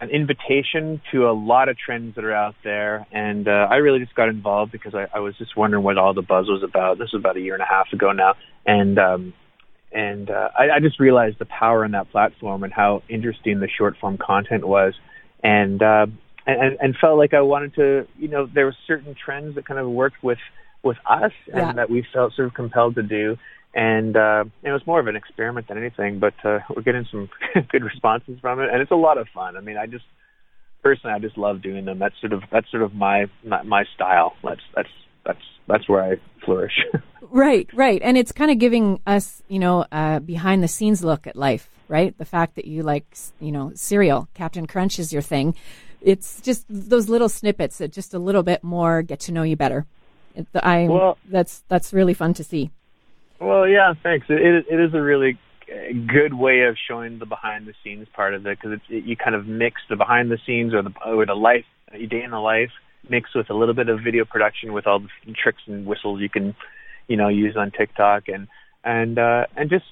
an 0.00 0.10
invitation 0.10 1.00
to 1.12 1.28
a 1.28 1.32
lot 1.32 1.68
of 1.68 1.76
trends 1.76 2.14
that 2.16 2.24
are 2.24 2.32
out 2.32 2.54
there, 2.64 3.06
and 3.12 3.46
uh, 3.46 3.68
I 3.70 3.76
really 3.76 3.98
just 4.00 4.14
got 4.14 4.28
involved 4.28 4.72
because 4.72 4.94
I, 4.94 5.06
I 5.14 5.20
was 5.20 5.36
just 5.36 5.56
wondering 5.56 5.84
what 5.84 5.98
all 5.98 6.14
the 6.14 6.22
buzz 6.22 6.46
was 6.48 6.62
about. 6.62 6.98
This 6.98 7.12
was 7.12 7.20
about 7.20 7.36
a 7.36 7.40
year 7.40 7.54
and 7.54 7.62
a 7.62 7.66
half 7.66 7.92
ago 7.92 8.12
now, 8.12 8.34
and 8.66 8.98
um, 8.98 9.34
and 9.92 10.30
uh, 10.30 10.50
I, 10.58 10.70
I 10.76 10.80
just 10.80 10.98
realized 10.98 11.38
the 11.38 11.46
power 11.46 11.84
in 11.84 11.92
that 11.92 12.10
platform 12.10 12.64
and 12.64 12.72
how 12.72 13.02
interesting 13.08 13.60
the 13.60 13.68
short 13.68 13.96
form 14.00 14.18
content 14.18 14.66
was, 14.66 14.94
and 15.42 15.82
uh, 15.82 16.06
and 16.46 16.78
and 16.80 16.96
felt 16.96 17.18
like 17.18 17.34
I 17.34 17.42
wanted 17.42 17.74
to, 17.74 18.06
you 18.18 18.28
know, 18.28 18.46
there 18.46 18.64
were 18.64 18.76
certain 18.86 19.14
trends 19.14 19.56
that 19.56 19.66
kind 19.66 19.78
of 19.78 19.88
worked 19.88 20.22
with 20.22 20.38
with 20.82 20.96
us 21.06 21.32
and 21.48 21.56
Yeah. 21.56 21.72
that 21.72 21.90
we 21.90 22.06
felt 22.12 22.34
sort 22.34 22.46
of 22.48 22.54
compelled 22.54 22.94
to 22.94 23.02
do 23.02 23.36
and 23.74 24.16
uh, 24.16 24.44
it 24.62 24.70
was 24.70 24.82
more 24.86 25.00
of 25.00 25.06
an 25.06 25.16
experiment 25.16 25.68
than 25.68 25.78
anything. 25.78 26.18
But 26.18 26.34
uh, 26.44 26.60
we're 26.74 26.82
getting 26.82 27.06
some 27.10 27.28
good 27.70 27.84
responses 27.84 28.38
from 28.40 28.60
it, 28.60 28.70
and 28.72 28.80
it's 28.80 28.90
a 28.90 28.96
lot 28.96 29.18
of 29.18 29.28
fun. 29.34 29.56
I 29.56 29.60
mean, 29.60 29.76
I 29.76 29.86
just 29.86 30.04
personally, 30.82 31.14
I 31.14 31.18
just 31.18 31.38
love 31.38 31.62
doing 31.62 31.84
them. 31.84 31.98
That's 31.98 32.14
sort 32.20 32.32
of 32.32 32.42
that's 32.50 32.70
sort 32.70 32.82
of 32.82 32.94
my 32.94 33.26
my, 33.44 33.62
my 33.62 33.84
style. 33.94 34.34
That's 34.42 34.60
that's 34.74 34.88
that's 35.24 35.42
that's 35.66 35.88
where 35.88 36.02
I 36.02 36.16
flourish. 36.44 36.74
Right, 37.30 37.68
right. 37.74 38.00
And 38.02 38.16
it's 38.16 38.32
kind 38.32 38.50
of 38.50 38.58
giving 38.58 39.00
us, 39.06 39.42
you 39.48 39.58
know, 39.58 39.84
a 39.92 40.18
behind 40.18 40.62
the 40.62 40.68
scenes 40.68 41.04
look 41.04 41.26
at 41.26 41.36
life, 41.36 41.68
right? 41.86 42.16
The 42.16 42.24
fact 42.24 42.54
that 42.54 42.64
you 42.64 42.82
like, 42.82 43.04
you 43.38 43.52
know, 43.52 43.72
cereal, 43.74 44.28
Captain 44.34 44.66
Crunch 44.66 44.98
is 44.98 45.12
your 45.12 45.20
thing. 45.22 45.54
It's 46.00 46.40
just 46.40 46.64
those 46.70 47.08
little 47.10 47.28
snippets 47.28 47.78
that 47.78 47.92
just 47.92 48.14
a 48.14 48.18
little 48.18 48.42
bit 48.42 48.64
more 48.64 49.02
get 49.02 49.20
to 49.20 49.32
know 49.32 49.42
you 49.42 49.56
better. 49.56 49.84
I 50.54 50.86
Well- 50.88 51.18
that's 51.28 51.64
that's 51.68 51.92
really 51.92 52.14
fun 52.14 52.32
to 52.34 52.44
see. 52.44 52.70
Well, 53.40 53.68
yeah, 53.68 53.94
thanks. 54.02 54.26
It, 54.28 54.66
it, 54.68 54.80
is 54.80 54.94
a 54.94 55.00
really 55.00 55.38
good 56.06 56.34
way 56.34 56.62
of 56.62 56.76
showing 56.88 57.18
the 57.18 57.26
behind 57.26 57.66
the 57.66 57.74
scenes 57.84 58.08
part 58.14 58.34
of 58.34 58.46
it 58.46 58.58
because 58.60 58.80
it, 58.88 59.04
you 59.04 59.16
kind 59.16 59.36
of 59.36 59.46
mix 59.46 59.80
the 59.88 59.96
behind 59.96 60.30
the 60.30 60.38
scenes 60.46 60.74
or 60.74 60.82
the 60.82 60.92
or 61.04 61.24
the 61.26 61.34
life, 61.34 61.64
day 61.92 62.22
in 62.22 62.30
the 62.30 62.40
life, 62.40 62.70
mixed 63.08 63.34
with 63.34 63.50
a 63.50 63.54
little 63.54 63.74
bit 63.74 63.88
of 63.88 64.00
video 64.02 64.24
production 64.24 64.72
with 64.72 64.86
all 64.86 65.00
the 65.00 65.32
tricks 65.32 65.62
and 65.66 65.86
whistles 65.86 66.20
you 66.20 66.28
can, 66.28 66.54
you 67.06 67.16
know, 67.16 67.28
use 67.28 67.56
on 67.56 67.70
TikTok 67.70 68.24
and 68.28 68.48
and 68.82 69.18
uh, 69.18 69.46
and 69.56 69.70
just 69.70 69.84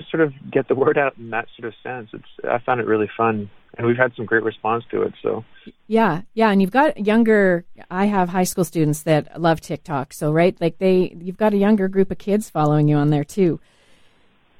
just 0.00 0.10
sort 0.10 0.22
of 0.22 0.32
get 0.50 0.66
the 0.68 0.74
word 0.74 0.96
out 0.96 1.16
in 1.18 1.30
that 1.30 1.46
sort 1.56 1.68
of 1.68 1.74
sense. 1.82 2.10
It's 2.12 2.48
I 2.48 2.58
found 2.58 2.80
it 2.80 2.86
really 2.86 3.10
fun, 3.16 3.50
and 3.76 3.86
we've 3.86 3.96
had 3.96 4.14
some 4.16 4.24
great 4.24 4.42
response 4.42 4.84
to 4.90 5.02
it. 5.02 5.12
So 5.22 5.44
Yeah, 5.86 6.22
yeah, 6.34 6.50
and 6.50 6.60
you've 6.62 6.70
got 6.70 7.04
younger. 7.04 7.64
I 7.90 8.06
have 8.06 8.30
high 8.30 8.44
school 8.44 8.64
students 8.64 9.02
that 9.02 9.40
love 9.40 9.60
TikTok, 9.60 10.12
so 10.12 10.32
right, 10.32 10.58
like 10.60 10.78
they, 10.78 11.14
you've 11.20 11.36
got 11.36 11.52
a 11.52 11.58
younger 11.58 11.88
group 11.88 12.10
of 12.10 12.18
kids 12.18 12.48
following 12.48 12.88
you 12.88 12.96
on 12.96 13.10
there 13.10 13.24
too. 13.24 13.60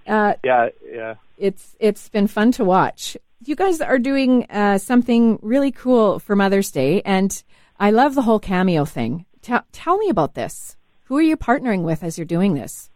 Uh, 0.06 0.34
yeah, 0.44 0.68
yeah. 0.86 1.14
it's 1.38 1.76
it's 1.80 2.08
been 2.08 2.26
fun 2.26 2.52
to 2.52 2.64
watch. 2.64 3.16
You 3.42 3.56
guys 3.56 3.80
are 3.80 3.98
doing 3.98 4.46
uh, 4.50 4.76
something 4.76 5.38
really 5.40 5.72
cool 5.72 6.18
for 6.18 6.36
Mother's 6.36 6.70
Day, 6.70 7.00
and 7.02 7.42
I 7.78 7.90
love 7.90 8.14
the 8.14 8.22
whole 8.22 8.40
cameo 8.40 8.84
thing. 8.84 9.24
Tell 9.40 9.64
tell 9.72 9.96
me 9.96 10.10
about 10.10 10.34
this. 10.34 10.76
Who 11.04 11.16
are 11.16 11.22
you 11.22 11.36
partnering 11.36 11.82
with 11.82 12.04
as 12.04 12.18
you're 12.18 12.24
doing 12.26 12.54
this? 12.54 12.89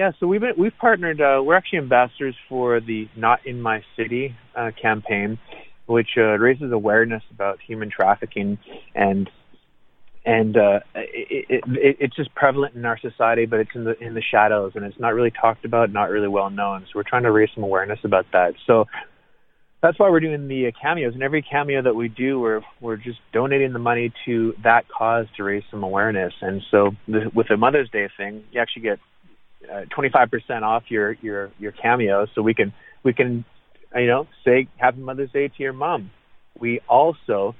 Yeah, 0.00 0.12
so 0.18 0.26
we've 0.26 0.40
been, 0.40 0.54
we've 0.56 0.78
partnered. 0.78 1.20
Uh, 1.20 1.42
we're 1.44 1.56
actually 1.56 1.80
ambassadors 1.80 2.34
for 2.48 2.80
the 2.80 3.06
"Not 3.16 3.46
in 3.46 3.60
My 3.60 3.82
City" 3.98 4.34
uh, 4.56 4.70
campaign, 4.80 5.38
which 5.84 6.08
uh, 6.16 6.38
raises 6.38 6.72
awareness 6.72 7.22
about 7.30 7.58
human 7.60 7.90
trafficking 7.90 8.56
and 8.94 9.28
and 10.24 10.56
uh, 10.56 10.80
it, 10.94 11.44
it, 11.50 11.64
it, 11.66 11.96
it's 12.00 12.16
just 12.16 12.34
prevalent 12.34 12.76
in 12.76 12.86
our 12.86 12.98
society, 12.98 13.44
but 13.44 13.60
it's 13.60 13.72
in 13.74 13.84
the 13.84 14.02
in 14.02 14.14
the 14.14 14.22
shadows 14.22 14.72
and 14.74 14.86
it's 14.86 14.98
not 14.98 15.12
really 15.12 15.32
talked 15.32 15.66
about, 15.66 15.92
not 15.92 16.08
really 16.08 16.28
well 16.28 16.48
known. 16.48 16.86
So 16.86 16.92
we're 16.94 17.02
trying 17.02 17.24
to 17.24 17.30
raise 17.30 17.50
some 17.54 17.62
awareness 17.64 17.98
about 18.02 18.24
that. 18.32 18.54
So 18.66 18.86
that's 19.82 19.98
why 19.98 20.08
we're 20.08 20.20
doing 20.20 20.48
the 20.48 20.68
uh, 20.68 20.70
cameos, 20.80 21.12
and 21.12 21.22
every 21.22 21.42
cameo 21.42 21.82
that 21.82 21.94
we 21.94 22.08
do, 22.08 22.40
we're 22.40 22.62
we're 22.80 22.96
just 22.96 23.18
donating 23.34 23.74
the 23.74 23.78
money 23.78 24.14
to 24.24 24.54
that 24.64 24.88
cause 24.88 25.26
to 25.36 25.44
raise 25.44 25.64
some 25.70 25.82
awareness. 25.82 26.32
And 26.40 26.62
so 26.70 26.92
the, 27.06 27.30
with 27.34 27.48
the 27.48 27.58
Mother's 27.58 27.90
Day 27.90 28.08
thing, 28.16 28.44
you 28.50 28.62
actually 28.62 28.84
get 28.84 28.98
uh, 29.68 29.84
25% 29.96 30.62
off 30.62 30.84
your 30.88 31.12
your 31.22 31.50
your 31.58 31.72
cameo, 31.72 32.26
so 32.34 32.42
we 32.42 32.54
can 32.54 32.72
we 33.02 33.12
can 33.12 33.44
you 33.94 34.06
know 34.06 34.26
say 34.44 34.68
Happy 34.76 35.00
Mother's 35.00 35.30
Day 35.32 35.48
to 35.48 35.54
your 35.58 35.72
mom. 35.72 36.10
We 36.58 36.80
also 36.88 37.54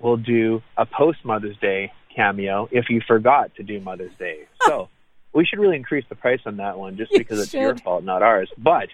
will 0.00 0.16
do 0.16 0.62
a 0.76 0.86
post 0.86 1.18
Mother's 1.24 1.56
Day 1.58 1.92
cameo 2.14 2.68
if 2.70 2.86
you 2.88 3.00
forgot 3.06 3.54
to 3.56 3.62
do 3.62 3.80
Mother's 3.80 4.16
Day. 4.18 4.40
So 4.66 4.88
we 5.32 5.44
should 5.44 5.60
really 5.60 5.76
increase 5.76 6.04
the 6.08 6.16
price 6.16 6.40
on 6.44 6.56
that 6.56 6.76
one 6.78 6.96
just 6.96 7.12
You 7.12 7.18
because 7.18 7.38
it's 7.38 7.54
your 7.54 7.76
fault, 7.76 8.02
not 8.02 8.22
ours. 8.22 8.50
But 8.58 8.88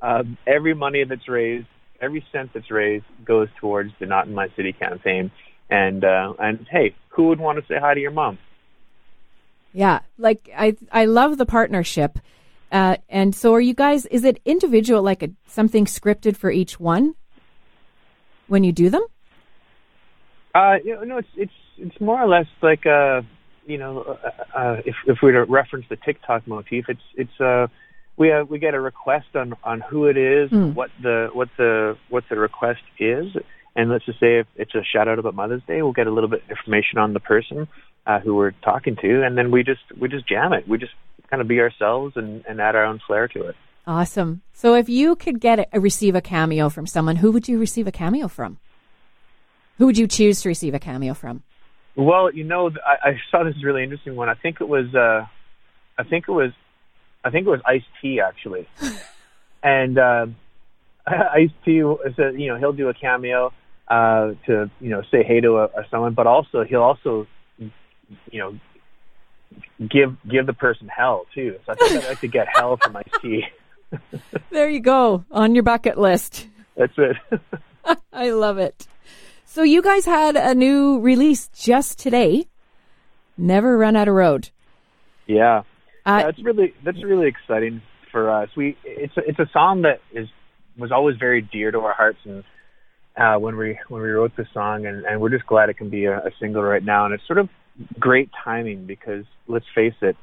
um, 0.00 0.38
every 0.46 0.72
money 0.72 1.04
that's 1.04 1.28
raised, 1.28 1.66
every 2.00 2.24
cent 2.32 2.52
that's 2.54 2.70
raised, 2.70 3.04
goes 3.24 3.48
towards 3.60 3.90
the 3.98 4.06
Not 4.06 4.26
in 4.26 4.34
My 4.34 4.48
City 4.56 4.72
campaign. 4.72 5.30
And 5.68 6.04
uh, 6.04 6.32
and 6.38 6.66
hey, 6.70 6.94
who 7.10 7.28
would 7.28 7.40
want 7.40 7.58
to 7.58 7.66
say 7.66 7.78
hi 7.78 7.92
to 7.92 8.00
your 8.00 8.12
mom? 8.12 8.38
Yeah, 9.72 10.00
like 10.16 10.48
I 10.56 10.76
I 10.90 11.04
love 11.04 11.38
the 11.38 11.46
partnership. 11.46 12.18
Uh, 12.70 12.96
and 13.08 13.34
so, 13.34 13.54
are 13.54 13.60
you 13.60 13.74
guys? 13.74 14.06
Is 14.06 14.24
it 14.24 14.40
individual, 14.44 15.02
like 15.02 15.22
a 15.22 15.30
something 15.46 15.84
scripted 15.86 16.36
for 16.36 16.50
each 16.50 16.78
one 16.78 17.14
when 18.46 18.64
you 18.64 18.72
do 18.72 18.90
them? 18.90 19.02
Uh, 20.54 20.76
you 20.84 20.94
know, 20.94 21.02
no, 21.04 21.18
it's 21.18 21.28
it's 21.36 21.52
it's 21.78 22.00
more 22.00 22.20
or 22.20 22.28
less 22.28 22.46
like 22.62 22.84
uh, 22.86 23.22
you 23.66 23.78
know, 23.78 24.00
uh, 24.02 24.58
uh, 24.58 24.76
if 24.84 24.94
if 25.06 25.18
we 25.22 25.32
were 25.32 25.44
to 25.44 25.50
reference 25.50 25.86
the 25.88 25.96
TikTok 25.96 26.46
motif, 26.46 26.86
it's 26.88 27.00
it's 27.14 27.40
uh, 27.40 27.68
we 28.16 28.32
uh, 28.32 28.44
we 28.44 28.58
get 28.58 28.74
a 28.74 28.80
request 28.80 29.28
on 29.34 29.54
on 29.64 29.80
who 29.80 30.06
it 30.06 30.16
is, 30.16 30.50
Mm. 30.50 30.74
what 30.74 30.90
the 31.02 31.28
what 31.32 31.48
the 31.56 31.96
what 32.08 32.24
the 32.28 32.36
request 32.36 32.82
is, 32.98 33.26
And 33.76 33.90
let's 33.90 34.04
just 34.06 34.18
say 34.18 34.40
if 34.40 34.46
it's 34.56 34.74
a 34.74 34.82
shout 34.82 35.06
out 35.08 35.18
about 35.18 35.34
Mother's 35.34 35.62
Day, 35.66 35.82
we'll 35.82 35.92
get 35.92 36.06
a 36.06 36.10
little 36.10 36.28
bit 36.28 36.42
of 36.44 36.50
information 36.50 36.98
on 36.98 37.12
the 37.12 37.20
person 37.20 37.68
uh, 38.08 38.18
who 38.20 38.34
we're 38.34 38.52
talking 38.64 38.96
to, 38.96 39.22
and 39.24 39.36
then 39.36 39.50
we 39.50 39.62
just 39.62 39.82
we 40.00 40.08
just 40.08 40.26
jam 40.26 40.52
it. 40.54 40.66
We 40.66 40.78
just 40.78 40.94
kind 41.30 41.42
of 41.42 41.46
be 41.46 41.60
ourselves 41.60 42.16
and, 42.16 42.42
and 42.48 42.60
add 42.60 42.74
our 42.74 42.84
own 42.84 43.00
flair 43.06 43.28
to 43.28 43.42
it. 43.42 43.56
Awesome. 43.86 44.40
So 44.54 44.74
if 44.74 44.88
you 44.88 45.14
could 45.14 45.40
get 45.40 45.68
a, 45.72 45.78
receive 45.78 46.14
a 46.14 46.22
cameo 46.22 46.70
from 46.70 46.86
someone, 46.86 47.16
who 47.16 47.30
would 47.32 47.48
you 47.48 47.58
receive 47.58 47.86
a 47.86 47.92
cameo 47.92 48.26
from? 48.26 48.58
Who 49.76 49.86
would 49.86 49.98
you 49.98 50.06
choose 50.06 50.40
to 50.42 50.48
receive 50.48 50.74
a 50.74 50.78
cameo 50.78 51.12
from? 51.12 51.42
Well, 51.96 52.32
you 52.32 52.44
know, 52.44 52.70
I, 52.84 53.10
I 53.10 53.20
saw 53.30 53.44
this 53.44 53.54
really 53.62 53.82
interesting 53.82 54.16
one. 54.16 54.28
I 54.28 54.34
think 54.34 54.60
it 54.60 54.68
was, 54.68 54.94
uh, 54.94 55.26
I 55.98 56.02
think 56.04 56.26
it 56.28 56.32
was, 56.32 56.52
I 57.22 57.30
think 57.30 57.46
it 57.46 57.50
was 57.50 57.60
Ice 57.66 57.82
T 58.00 58.20
actually, 58.20 58.66
and 59.62 59.98
uh, 59.98 60.26
Ice 61.06 61.50
T, 61.64 61.72
you 61.72 61.98
know, 62.48 62.56
he'll 62.56 62.72
do 62.72 62.88
a 62.88 62.94
cameo 62.94 63.52
uh, 63.88 64.32
to 64.46 64.70
you 64.80 64.90
know 64.90 65.02
say 65.10 65.22
hey 65.24 65.40
to 65.40 65.58
a, 65.58 65.64
a 65.64 65.86
someone, 65.90 66.14
but 66.14 66.26
also 66.26 66.64
he'll 66.64 66.82
also 66.82 67.26
you 68.30 68.38
know 68.40 68.58
give 69.86 70.16
give 70.28 70.46
the 70.46 70.52
person 70.52 70.88
hell 70.88 71.26
too. 71.34 71.56
So 71.66 71.72
I 71.72 71.74
think 71.76 72.04
I'd 72.04 72.08
like 72.08 72.20
to 72.20 72.28
get 72.28 72.48
hell 72.54 72.76
from 72.76 72.96
Ice 72.96 73.04
T. 73.22 73.44
there 74.50 74.68
you 74.68 74.80
go 74.80 75.24
on 75.30 75.54
your 75.54 75.64
bucket 75.64 75.98
list. 75.98 76.46
That's 76.76 76.92
it. 76.96 77.16
I 78.12 78.30
love 78.30 78.58
it. 78.58 78.86
So 79.44 79.62
you 79.62 79.82
guys 79.82 80.04
had 80.04 80.36
a 80.36 80.54
new 80.54 81.00
release 81.00 81.48
just 81.48 81.98
today. 81.98 82.46
Never 83.36 83.78
run 83.78 83.96
out 83.96 84.08
of 84.08 84.14
road. 84.14 84.50
Yeah, 85.26 85.62
uh, 86.04 86.24
that's 86.24 86.42
really 86.42 86.74
that's 86.84 87.02
really 87.02 87.28
exciting 87.28 87.82
for 88.10 88.30
us. 88.30 88.48
We 88.56 88.76
it's 88.84 89.16
a, 89.16 89.20
it's 89.20 89.38
a 89.38 89.48
song 89.52 89.82
that 89.82 90.00
is 90.12 90.28
was 90.76 90.92
always 90.92 91.16
very 91.16 91.42
dear 91.42 91.70
to 91.70 91.78
our 91.80 91.92
hearts, 91.92 92.18
and 92.24 92.44
uh, 93.16 93.36
when 93.38 93.56
we 93.56 93.78
when 93.88 94.02
we 94.02 94.08
wrote 94.08 94.36
the 94.36 94.46
song, 94.52 94.86
and, 94.86 95.04
and 95.04 95.20
we're 95.20 95.30
just 95.30 95.46
glad 95.46 95.68
it 95.68 95.76
can 95.76 95.90
be 95.90 96.06
a, 96.06 96.18
a 96.18 96.30
single 96.40 96.62
right 96.62 96.82
now. 96.82 97.04
And 97.04 97.14
it's 97.14 97.26
sort 97.26 97.38
of 97.38 97.48
great 97.98 98.30
timing 98.44 98.86
because 98.86 99.24
let's 99.46 99.66
face 99.74 99.94
it, 100.00 100.16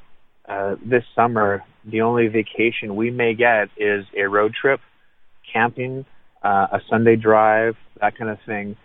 uh, 0.47 0.75
this 0.85 1.03
summer 1.15 1.63
the 1.85 2.01
only 2.01 2.27
vacation 2.27 2.95
we 2.95 3.11
may 3.11 3.33
get 3.35 3.69
is 3.77 4.05
a 4.17 4.23
road 4.27 4.53
trip, 4.59 4.79
camping, 5.51 6.05
uh, 6.43 6.67
a 6.71 6.79
Sunday 6.89 7.15
drive, 7.15 7.75
that 8.01 8.17
kind 8.17 8.29
of 8.29 8.37
thing. 8.45 8.75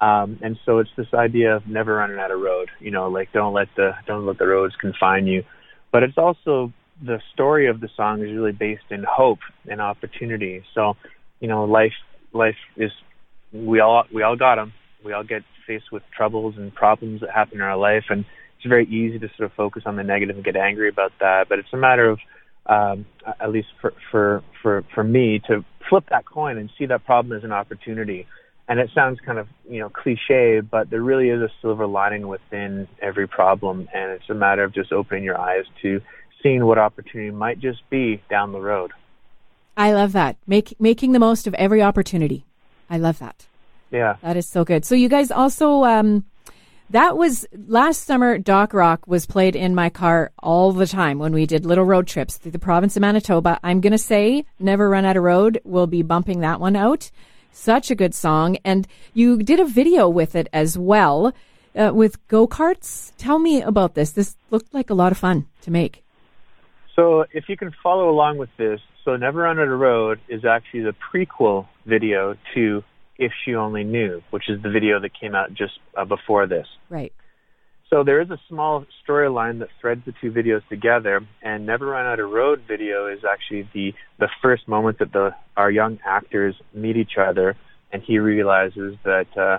Um, 0.00 0.38
and 0.42 0.58
so 0.64 0.78
it's 0.78 0.90
this 0.96 1.12
idea 1.12 1.56
of 1.56 1.66
never 1.66 1.96
running 1.96 2.18
out 2.18 2.30
of 2.30 2.40
road. 2.40 2.70
You 2.80 2.90
know, 2.90 3.08
like 3.08 3.32
don't 3.32 3.52
let 3.52 3.68
the 3.76 3.92
don't 4.06 4.26
let 4.26 4.38
the 4.38 4.46
roads 4.46 4.74
confine 4.80 5.26
you. 5.26 5.44
But 5.92 6.02
it's 6.02 6.16
also 6.16 6.72
the 7.04 7.20
story 7.32 7.68
of 7.68 7.80
the 7.80 7.88
song 7.96 8.22
is 8.22 8.32
really 8.32 8.52
based 8.52 8.90
in 8.90 9.04
hope 9.08 9.40
and 9.68 9.80
opportunity. 9.80 10.62
So, 10.74 10.96
you 11.40 11.48
know, 11.48 11.64
life 11.64 11.92
life 12.32 12.56
is 12.76 12.90
we 13.52 13.80
all 13.80 14.04
we 14.12 14.22
all 14.22 14.36
got 14.36 14.56
them. 14.56 14.72
We 15.04 15.12
all 15.12 15.24
get 15.24 15.42
faced 15.66 15.92
with 15.92 16.02
troubles 16.16 16.56
and 16.56 16.74
problems 16.74 17.20
that 17.20 17.30
happen 17.30 17.56
in 17.56 17.60
our 17.62 17.76
life, 17.76 18.04
and 18.10 18.24
it's 18.56 18.66
very 18.66 18.86
easy 18.86 19.18
to 19.18 19.28
sort 19.36 19.50
of 19.50 19.52
focus 19.52 19.84
on 19.86 19.96
the 19.96 20.02
negative 20.02 20.36
and 20.36 20.44
get 20.44 20.56
angry 20.56 20.88
about 20.88 21.12
that. 21.20 21.48
But 21.48 21.58
it's 21.58 21.72
a 21.72 21.76
matter 21.76 22.10
of, 22.10 22.18
um, 22.66 23.06
at 23.40 23.50
least 23.50 23.68
for 23.80 23.94
for 24.10 24.42
for 24.62 24.84
for 24.94 25.04
me, 25.04 25.40
to 25.48 25.64
flip 25.88 26.04
that 26.10 26.26
coin 26.26 26.58
and 26.58 26.70
see 26.78 26.86
that 26.86 27.04
problem 27.04 27.36
as 27.36 27.44
an 27.44 27.52
opportunity. 27.52 28.26
And 28.68 28.78
it 28.78 28.90
sounds 28.94 29.18
kind 29.24 29.38
of 29.38 29.48
you 29.68 29.80
know 29.80 29.88
cliche, 29.88 30.60
but 30.60 30.90
there 30.90 31.02
really 31.02 31.30
is 31.30 31.40
a 31.40 31.50
silver 31.60 31.86
lining 31.86 32.28
within 32.28 32.88
every 33.00 33.26
problem, 33.26 33.88
and 33.94 34.12
it's 34.12 34.28
a 34.28 34.34
matter 34.34 34.64
of 34.64 34.74
just 34.74 34.92
opening 34.92 35.24
your 35.24 35.38
eyes 35.38 35.64
to 35.82 36.00
seeing 36.42 36.64
what 36.64 36.78
opportunity 36.78 37.30
might 37.30 37.58
just 37.60 37.88
be 37.90 38.22
down 38.30 38.52
the 38.52 38.60
road. 38.60 38.92
I 39.76 39.92
love 39.92 40.12
that. 40.12 40.36
Make, 40.46 40.78
making 40.80 41.12
the 41.12 41.18
most 41.18 41.46
of 41.46 41.54
every 41.54 41.82
opportunity. 41.82 42.44
I 42.88 42.98
love 42.98 43.18
that. 43.18 43.46
Yeah. 43.90 44.16
That 44.22 44.36
is 44.36 44.48
so 44.48 44.64
good. 44.64 44.84
So 44.84 44.94
you 44.94 45.08
guys 45.08 45.30
also, 45.30 45.84
um, 45.84 46.24
that 46.90 47.16
was 47.16 47.46
last 47.52 48.04
summer. 48.04 48.38
Dock 48.38 48.72
Rock 48.72 49.06
was 49.06 49.26
played 49.26 49.54
in 49.54 49.74
my 49.74 49.90
car 49.90 50.32
all 50.38 50.72
the 50.72 50.86
time 50.86 51.18
when 51.18 51.32
we 51.32 51.46
did 51.46 51.64
little 51.64 51.84
road 51.84 52.06
trips 52.06 52.36
through 52.36 52.52
the 52.52 52.58
province 52.58 52.96
of 52.96 53.02
Manitoba. 53.02 53.58
I'm 53.62 53.80
going 53.80 53.92
to 53.92 53.98
say 53.98 54.44
Never 54.58 54.88
Run 54.88 55.04
Out 55.04 55.16
of 55.16 55.22
Road. 55.22 55.60
We'll 55.64 55.86
be 55.86 56.02
bumping 56.02 56.40
that 56.40 56.60
one 56.60 56.76
out. 56.76 57.10
Such 57.52 57.90
a 57.90 57.94
good 57.94 58.14
song. 58.14 58.58
And 58.64 58.86
you 59.14 59.42
did 59.42 59.60
a 59.60 59.64
video 59.64 60.08
with 60.08 60.34
it 60.34 60.48
as 60.52 60.78
well 60.78 61.32
uh, 61.74 61.92
with 61.94 62.26
go 62.28 62.46
karts. 62.46 63.12
Tell 63.18 63.38
me 63.38 63.62
about 63.62 63.94
this. 63.94 64.12
This 64.12 64.36
looked 64.50 64.72
like 64.74 64.90
a 64.90 64.94
lot 64.94 65.12
of 65.12 65.18
fun 65.18 65.46
to 65.62 65.70
make. 65.70 66.04
So 66.96 67.24
if 67.32 67.48
you 67.48 67.56
can 67.56 67.72
follow 67.82 68.10
along 68.10 68.38
with 68.38 68.50
this, 68.56 68.80
so 69.04 69.16
Never 69.16 69.42
Run 69.42 69.58
Out 69.58 69.68
of 69.68 69.78
Road 69.78 70.20
is 70.28 70.44
actually 70.44 70.82
the 70.82 70.94
prequel 71.12 71.66
video 71.86 72.36
to 72.54 72.84
If 73.20 73.32
She 73.44 73.54
Only 73.54 73.84
Knew, 73.84 74.22
which 74.30 74.48
is 74.48 74.60
the 74.62 74.70
video 74.70 74.98
that 74.98 75.12
came 75.14 75.34
out 75.34 75.54
just 75.54 75.74
uh, 75.96 76.04
before 76.04 76.46
this. 76.46 76.66
Right. 76.88 77.12
So 77.90 78.02
there 78.04 78.20
is 78.20 78.30
a 78.30 78.38
small 78.48 78.86
storyline 79.06 79.58
that 79.58 79.68
threads 79.80 80.02
the 80.06 80.14
two 80.20 80.30
videos 80.30 80.66
together, 80.68 81.26
and 81.42 81.66
Never 81.66 81.86
Run 81.86 82.06
Out 82.06 82.20
of 82.20 82.30
Road 82.30 82.62
video 82.66 83.08
is 83.08 83.20
actually 83.30 83.68
the 83.74 83.94
the 84.18 84.28
first 84.40 84.66
moment 84.66 85.00
that 85.00 85.12
the 85.12 85.34
our 85.56 85.70
young 85.70 85.98
actors 86.06 86.54
meet 86.72 86.96
each 86.96 87.18
other, 87.18 87.56
and 87.92 88.02
he 88.02 88.18
realizes 88.18 88.96
that 89.04 89.26
uh, 89.36 89.58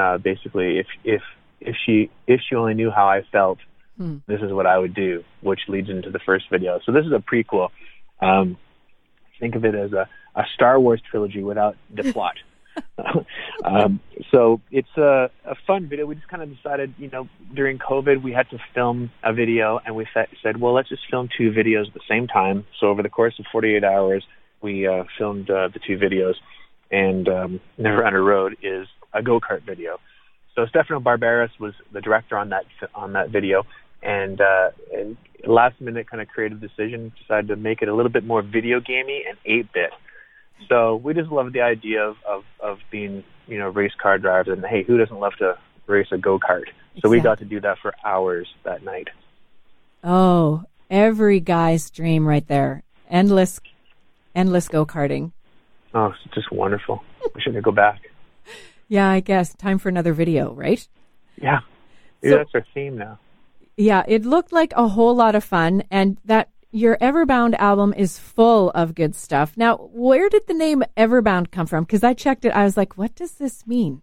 uh, 0.00 0.18
basically 0.18 0.78
if 0.78 0.86
if 1.04 1.22
if 1.60 1.76
she 1.84 2.10
if 2.26 2.40
she 2.48 2.56
only 2.56 2.74
knew 2.74 2.90
how 2.90 3.06
I 3.06 3.22
felt, 3.30 3.58
hmm. 3.98 4.16
this 4.26 4.40
is 4.40 4.52
what 4.52 4.66
I 4.66 4.78
would 4.78 4.94
do, 4.94 5.22
which 5.42 5.60
leads 5.68 5.90
into 5.90 6.10
the 6.10 6.20
first 6.20 6.46
video. 6.50 6.80
So 6.84 6.92
this 6.92 7.04
is 7.04 7.12
a 7.12 7.18
prequel. 7.18 7.68
Um, 8.20 8.56
think 9.38 9.54
of 9.54 9.64
it 9.64 9.74
as 9.74 9.92
a, 9.92 10.08
a 10.34 10.44
Star 10.54 10.80
Wars 10.80 11.02
trilogy 11.10 11.42
without 11.42 11.76
the 11.94 12.10
plot. 12.14 12.36
Um, 13.64 14.00
so 14.30 14.60
it's 14.70 14.96
a, 14.96 15.30
a 15.44 15.54
fun 15.66 15.88
video. 15.88 16.06
We 16.06 16.14
just 16.14 16.28
kind 16.28 16.42
of 16.42 16.54
decided, 16.54 16.94
you 16.98 17.08
know, 17.08 17.28
during 17.54 17.78
COVID, 17.78 18.22
we 18.22 18.32
had 18.32 18.48
to 18.50 18.58
film 18.74 19.10
a 19.22 19.32
video, 19.32 19.80
and 19.84 19.96
we 19.96 20.06
said, 20.14 20.60
well, 20.60 20.74
let's 20.74 20.88
just 20.88 21.02
film 21.10 21.28
two 21.36 21.50
videos 21.50 21.88
at 21.88 21.94
the 21.94 22.00
same 22.08 22.26
time. 22.26 22.64
So 22.80 22.88
over 22.88 23.02
the 23.02 23.08
course 23.08 23.34
of 23.38 23.46
48 23.50 23.84
hours, 23.84 24.24
we 24.62 24.86
uh, 24.86 25.04
filmed 25.18 25.50
uh, 25.50 25.68
the 25.68 25.80
two 25.86 25.98
videos, 25.98 26.34
and 26.90 27.28
um, 27.28 27.60
Never 27.78 28.04
Out 28.04 28.12
Road 28.12 28.56
is 28.62 28.86
a 29.12 29.22
go 29.22 29.40
kart 29.40 29.64
video. 29.64 29.98
So 30.54 30.64
Stefano 30.66 31.00
Barbaras 31.00 31.50
was 31.60 31.74
the 31.92 32.00
director 32.00 32.36
on 32.36 32.50
that 32.50 32.64
on 32.94 33.12
that 33.12 33.30
video, 33.30 33.64
and, 34.02 34.40
uh, 34.40 34.70
and 34.92 35.16
last 35.46 35.80
minute 35.80 36.08
kind 36.10 36.22
of 36.22 36.28
creative 36.28 36.60
decision 36.60 37.12
decided 37.20 37.48
to 37.48 37.56
make 37.56 37.82
it 37.82 37.88
a 37.88 37.94
little 37.94 38.10
bit 38.10 38.24
more 38.24 38.42
video 38.42 38.80
gamey 38.80 39.24
and 39.28 39.36
8 39.44 39.72
bit. 39.72 39.90
So 40.68 40.96
we 40.96 41.14
just 41.14 41.30
love 41.30 41.52
the 41.52 41.60
idea 41.60 42.02
of, 42.02 42.16
of, 42.28 42.44
of 42.60 42.78
being, 42.90 43.24
you 43.46 43.58
know, 43.58 43.68
race 43.68 43.92
car 44.00 44.18
drivers 44.18 44.56
and 44.56 44.64
hey, 44.64 44.82
who 44.82 44.98
doesn't 44.98 45.18
love 45.18 45.34
to 45.38 45.58
race 45.86 46.08
a 46.10 46.18
go 46.18 46.38
kart? 46.38 46.62
Exactly. 46.62 47.00
So 47.02 47.08
we 47.08 47.20
got 47.20 47.38
to 47.38 47.44
do 47.44 47.60
that 47.60 47.78
for 47.80 47.94
hours 48.04 48.48
that 48.64 48.82
night. 48.82 49.08
Oh, 50.02 50.64
every 50.90 51.40
guy's 51.40 51.90
dream 51.90 52.26
right 52.26 52.46
there. 52.46 52.82
Endless, 53.08 53.60
endless 54.34 54.68
go 54.68 54.84
karting. 54.86 55.32
Oh, 55.94 56.12
it's 56.24 56.34
just 56.34 56.50
wonderful. 56.50 57.02
we 57.34 57.40
should 57.40 57.60
go 57.62 57.72
back. 57.72 58.00
Yeah, 58.88 59.08
I 59.08 59.20
guess. 59.20 59.54
Time 59.54 59.78
for 59.78 59.88
another 59.88 60.12
video, 60.12 60.52
right? 60.52 60.86
Yeah. 61.40 61.60
Maybe 62.22 62.32
so, 62.32 62.38
that's 62.38 62.54
our 62.54 62.66
theme 62.74 62.98
now. 62.98 63.18
Yeah, 63.76 64.04
it 64.08 64.24
looked 64.24 64.52
like 64.52 64.72
a 64.74 64.88
whole 64.88 65.14
lot 65.14 65.34
of 65.34 65.44
fun, 65.44 65.84
and 65.90 66.18
that 66.24 66.48
your 66.70 66.96
Everbound 66.98 67.54
album 67.54 67.94
is 67.96 68.18
full 68.18 68.70
of 68.70 68.94
good 68.94 69.14
stuff. 69.14 69.56
Now, 69.56 69.76
where 69.92 70.28
did 70.28 70.46
the 70.46 70.54
name 70.54 70.82
Everbound 70.96 71.50
come 71.50 71.66
from? 71.66 71.84
Because 71.84 72.04
I 72.04 72.14
checked 72.14 72.44
it, 72.44 72.52
I 72.52 72.64
was 72.64 72.76
like, 72.76 72.98
what 72.98 73.14
does 73.14 73.32
this 73.32 73.66
mean? 73.66 74.02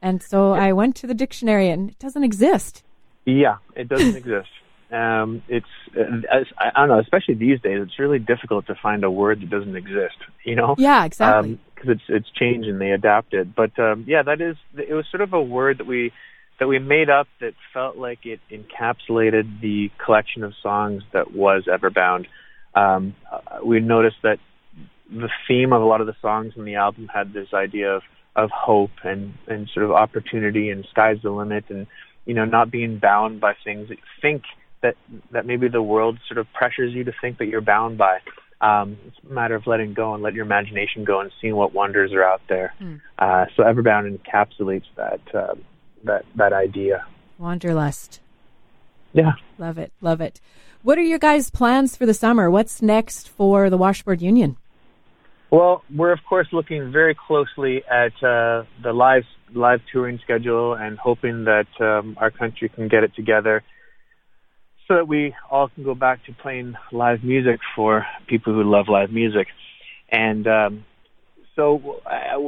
And 0.00 0.22
so 0.22 0.52
I 0.52 0.72
went 0.72 0.94
to 0.96 1.06
the 1.06 1.14
dictionary, 1.14 1.68
and 1.70 1.90
it 1.90 1.98
doesn't 1.98 2.22
exist. 2.22 2.84
Yeah, 3.24 3.56
it 3.74 3.88
doesn't 3.88 4.16
exist. 4.24 4.48
Um, 4.90 5.42
it's 5.48 5.66
uh, 5.98 6.38
I 6.58 6.80
don't 6.80 6.88
know, 6.88 7.00
especially 7.00 7.34
these 7.34 7.60
days. 7.60 7.80
It's 7.82 7.98
really 7.98 8.18
difficult 8.18 8.66
to 8.68 8.74
find 8.74 9.04
a 9.04 9.10
word 9.10 9.42
that 9.42 9.50
doesn't 9.50 9.76
exist. 9.76 10.16
You 10.44 10.56
know? 10.56 10.76
Yeah, 10.78 11.04
exactly. 11.04 11.58
Because 11.74 11.88
um, 11.88 11.92
it's 11.94 12.02
it's 12.08 12.30
changed 12.30 12.68
and 12.68 12.80
they 12.80 12.92
adapted. 12.92 13.54
But 13.54 13.78
um, 13.78 14.04
yeah, 14.06 14.22
that 14.22 14.40
is. 14.40 14.56
It 14.76 14.94
was 14.94 15.04
sort 15.10 15.20
of 15.20 15.32
a 15.34 15.42
word 15.42 15.78
that 15.78 15.86
we 15.86 16.12
that 16.58 16.66
we 16.66 16.78
made 16.78 17.08
up 17.08 17.28
that 17.40 17.54
felt 17.72 17.96
like 17.96 18.26
it 18.26 18.40
encapsulated 18.50 19.60
the 19.60 19.90
collection 20.04 20.42
of 20.42 20.52
songs 20.62 21.02
that 21.12 21.32
was 21.32 21.64
Everbound. 21.66 22.26
Um, 22.74 23.14
uh, 23.30 23.64
we 23.64 23.80
noticed 23.80 24.16
that 24.22 24.38
the 25.10 25.30
theme 25.46 25.72
of 25.72 25.82
a 25.82 25.84
lot 25.84 26.00
of 26.00 26.06
the 26.06 26.16
songs 26.20 26.54
in 26.56 26.64
the 26.64 26.74
album 26.74 27.08
had 27.12 27.32
this 27.32 27.48
idea 27.54 27.94
of 27.94 28.02
of 28.36 28.50
hope 28.50 28.90
and 29.02 29.34
and 29.48 29.68
sort 29.72 29.84
of 29.84 29.90
opportunity 29.90 30.70
and 30.70 30.86
sky's 30.90 31.16
the 31.22 31.30
limit 31.30 31.64
and 31.70 31.86
you 32.24 32.34
know 32.34 32.44
not 32.44 32.70
being 32.70 32.98
bound 32.98 33.40
by 33.40 33.54
things 33.64 33.88
that 33.88 33.96
you 33.96 34.04
think 34.20 34.42
that 34.82 34.96
that 35.32 35.46
maybe 35.46 35.68
the 35.68 35.82
world 35.82 36.18
sort 36.28 36.38
of 36.38 36.46
pressures 36.52 36.92
you 36.92 37.04
to 37.04 37.12
think 37.20 37.38
that 37.38 37.46
you're 37.46 37.60
bound 37.60 37.98
by. 37.98 38.18
Um, 38.60 38.98
it's 39.06 39.16
a 39.28 39.32
matter 39.32 39.54
of 39.54 39.66
letting 39.66 39.94
go 39.94 40.14
and 40.14 40.22
let 40.22 40.34
your 40.34 40.44
imagination 40.44 41.04
go 41.04 41.20
and 41.20 41.30
seeing 41.40 41.54
what 41.54 41.72
wonders 41.72 42.12
are 42.12 42.24
out 42.24 42.40
there. 42.48 42.74
Mm. 42.80 43.00
Uh, 43.16 43.46
so 43.56 43.62
Everbound 43.62 44.18
encapsulates 44.18 44.86
that 44.96 45.20
uh, 45.32 45.54
that 46.04 46.24
that 46.36 46.52
idea. 46.52 47.04
Wanderlust. 47.38 48.20
Yeah. 49.12 49.32
Love 49.58 49.78
it. 49.78 49.92
Love 50.00 50.20
it. 50.20 50.40
What 50.82 50.98
are 50.98 51.02
your 51.02 51.18
guys' 51.18 51.50
plans 51.50 51.96
for 51.96 52.06
the 52.06 52.14
summer? 52.14 52.50
What's 52.50 52.82
next 52.82 53.28
for 53.28 53.70
the 53.70 53.76
Washboard 53.76 54.22
Union? 54.22 54.56
Well, 55.50 55.82
we're 55.94 56.12
of 56.12 56.20
course 56.28 56.48
looking 56.52 56.92
very 56.92 57.14
closely 57.14 57.82
at 57.84 58.12
uh, 58.22 58.64
the 58.82 58.92
live 58.92 59.24
live 59.54 59.80
touring 59.90 60.18
schedule 60.22 60.74
and 60.74 60.98
hoping 60.98 61.44
that 61.44 61.68
um, 61.80 62.16
our 62.20 62.30
country 62.30 62.68
can 62.68 62.88
get 62.88 63.02
it 63.02 63.14
together 63.14 63.62
so 64.86 64.94
that 64.94 65.08
we 65.08 65.34
all 65.50 65.68
can 65.68 65.84
go 65.84 65.94
back 65.94 66.24
to 66.24 66.32
playing 66.32 66.74
live 66.92 67.22
music 67.22 67.60
for 67.76 68.06
people 68.26 68.54
who 68.54 68.62
love 68.62 68.88
live 68.88 69.10
music. 69.10 69.48
And 70.10 70.46
um, 70.46 70.84
so, 71.54 72.00
uh, 72.06 72.38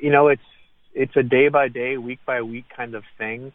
you 0.00 0.10
know, 0.10 0.28
it's 0.28 0.42
it's 0.94 1.16
a 1.16 1.22
day 1.22 1.48
by 1.48 1.68
day, 1.68 1.96
week 1.96 2.20
by 2.26 2.42
week 2.42 2.64
kind 2.74 2.94
of 2.94 3.04
thing. 3.18 3.52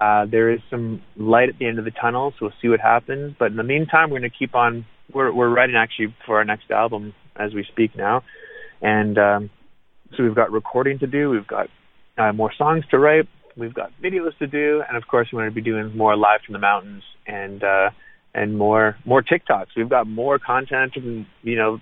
Uh, 0.00 0.26
there 0.30 0.50
is 0.52 0.60
some 0.70 1.02
light 1.16 1.48
at 1.48 1.58
the 1.58 1.66
end 1.66 1.78
of 1.78 1.84
the 1.84 1.90
tunnel, 1.90 2.32
so 2.32 2.46
we'll 2.46 2.52
see 2.62 2.68
what 2.68 2.80
happens. 2.80 3.34
But 3.38 3.46
in 3.46 3.56
the 3.56 3.64
meantime, 3.64 4.10
we're 4.10 4.20
going 4.20 4.30
to 4.30 4.36
keep 4.36 4.54
on. 4.54 4.86
We're 5.12 5.32
we're 5.32 5.48
writing 5.48 5.76
actually 5.76 6.14
for 6.24 6.38
our 6.38 6.44
next 6.44 6.70
album 6.70 7.14
as 7.34 7.52
we 7.54 7.64
speak 7.64 7.96
now, 7.96 8.22
and 8.80 9.18
um, 9.18 9.50
so 10.16 10.22
we've 10.22 10.34
got 10.34 10.52
recording 10.52 10.98
to 11.00 11.06
do. 11.06 11.30
We've 11.30 11.46
got 11.46 11.68
uh, 12.16 12.32
more 12.32 12.52
songs 12.56 12.84
to 12.90 12.98
write. 12.98 13.26
We've 13.56 13.74
got 13.74 13.90
videos 14.02 14.36
to 14.38 14.46
do, 14.46 14.82
and 14.86 14.96
of 14.96 15.08
course, 15.08 15.28
we're 15.32 15.40
going 15.40 15.50
to 15.50 15.54
be 15.54 15.62
doing 15.62 15.96
more 15.96 16.16
live 16.16 16.40
from 16.46 16.52
the 16.52 16.60
mountains 16.60 17.02
and 17.26 17.64
uh, 17.64 17.90
and 18.34 18.56
more 18.56 18.96
more 19.04 19.22
TikToks. 19.22 19.68
We've 19.76 19.88
got 19.88 20.06
more 20.06 20.38
content 20.38 20.92
and 20.94 21.26
you 21.42 21.56
know 21.56 21.80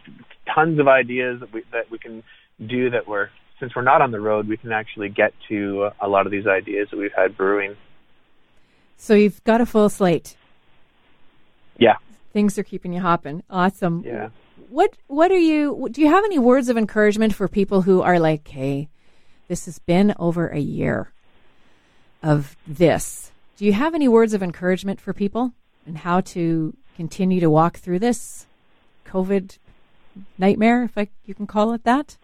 tons 0.55 0.81
of 0.81 0.89
ideas 0.89 1.41
that 1.41 1.53
we 1.53 1.65
that 1.73 1.91
we 1.91 1.99
can 1.99 2.23
do 2.67 2.89
that 2.91 3.07
we're 3.07 3.29
since 3.59 3.75
we're 3.75 3.83
not 3.83 4.03
on 4.03 4.11
the 4.11 4.21
road, 4.21 4.49
we 4.49 4.57
can 4.57 4.73
actually 4.73 5.09
get 5.09 5.33
to 5.49 5.91
a 6.01 6.09
lot 6.09 6.27
of 6.27 6.33
these 6.33 6.47
ideas 6.47 6.89
that 6.91 6.99
we've 6.99 7.13
had 7.13 7.37
brewing. 7.37 7.77
So 8.97 9.15
you've 9.15 9.43
got 9.45 9.61
a 9.61 9.67
full 9.67 9.89
slate. 9.89 10.37
Yeah. 11.79 11.97
Things 12.33 12.59
are 12.59 12.63
keeping 12.63 12.93
you 12.93 13.01
hopping. 13.01 13.43
Awesome. 13.51 14.03
Yeah. 14.05 14.29
What 14.69 14.95
What 15.07 15.31
are 15.31 15.39
you? 15.39 15.89
Do 15.91 16.01
you 16.01 16.09
have 16.09 16.25
any 16.25 16.39
words 16.39 16.69
of 16.69 16.77
encouragement 16.77 17.35
for 17.35 17.49
people 17.49 17.83
who 17.83 18.03
are 18.03 18.19
like, 18.19 18.47
"Hey, 18.49 18.89
this 19.49 19.67
has 19.67 19.79
been 19.79 20.15
over 20.19 20.49
a 20.49 20.59
year 20.59 21.13
of 22.23 22.57
this." 22.67 23.31
Do 23.57 23.65
you 23.65 23.73
have 23.73 23.95
any 23.95 24.09
words 24.09 24.35
of 24.35 24.43
encouragement 24.43 25.01
for 25.01 25.13
people 25.13 25.53
and 25.87 25.99
how 25.99 26.21
to 26.21 26.77
continue 26.97 27.41
to 27.41 27.49
walk 27.49 27.79
through 27.79 28.01
this 28.01 28.47
COVID 29.07 29.59
nightmare, 30.37 30.83
if 30.83 30.99
I, 30.99 31.09
you 31.25 31.35
can 31.35 31.47
call 31.47 31.73
it 31.73 31.85
that? 31.85 32.17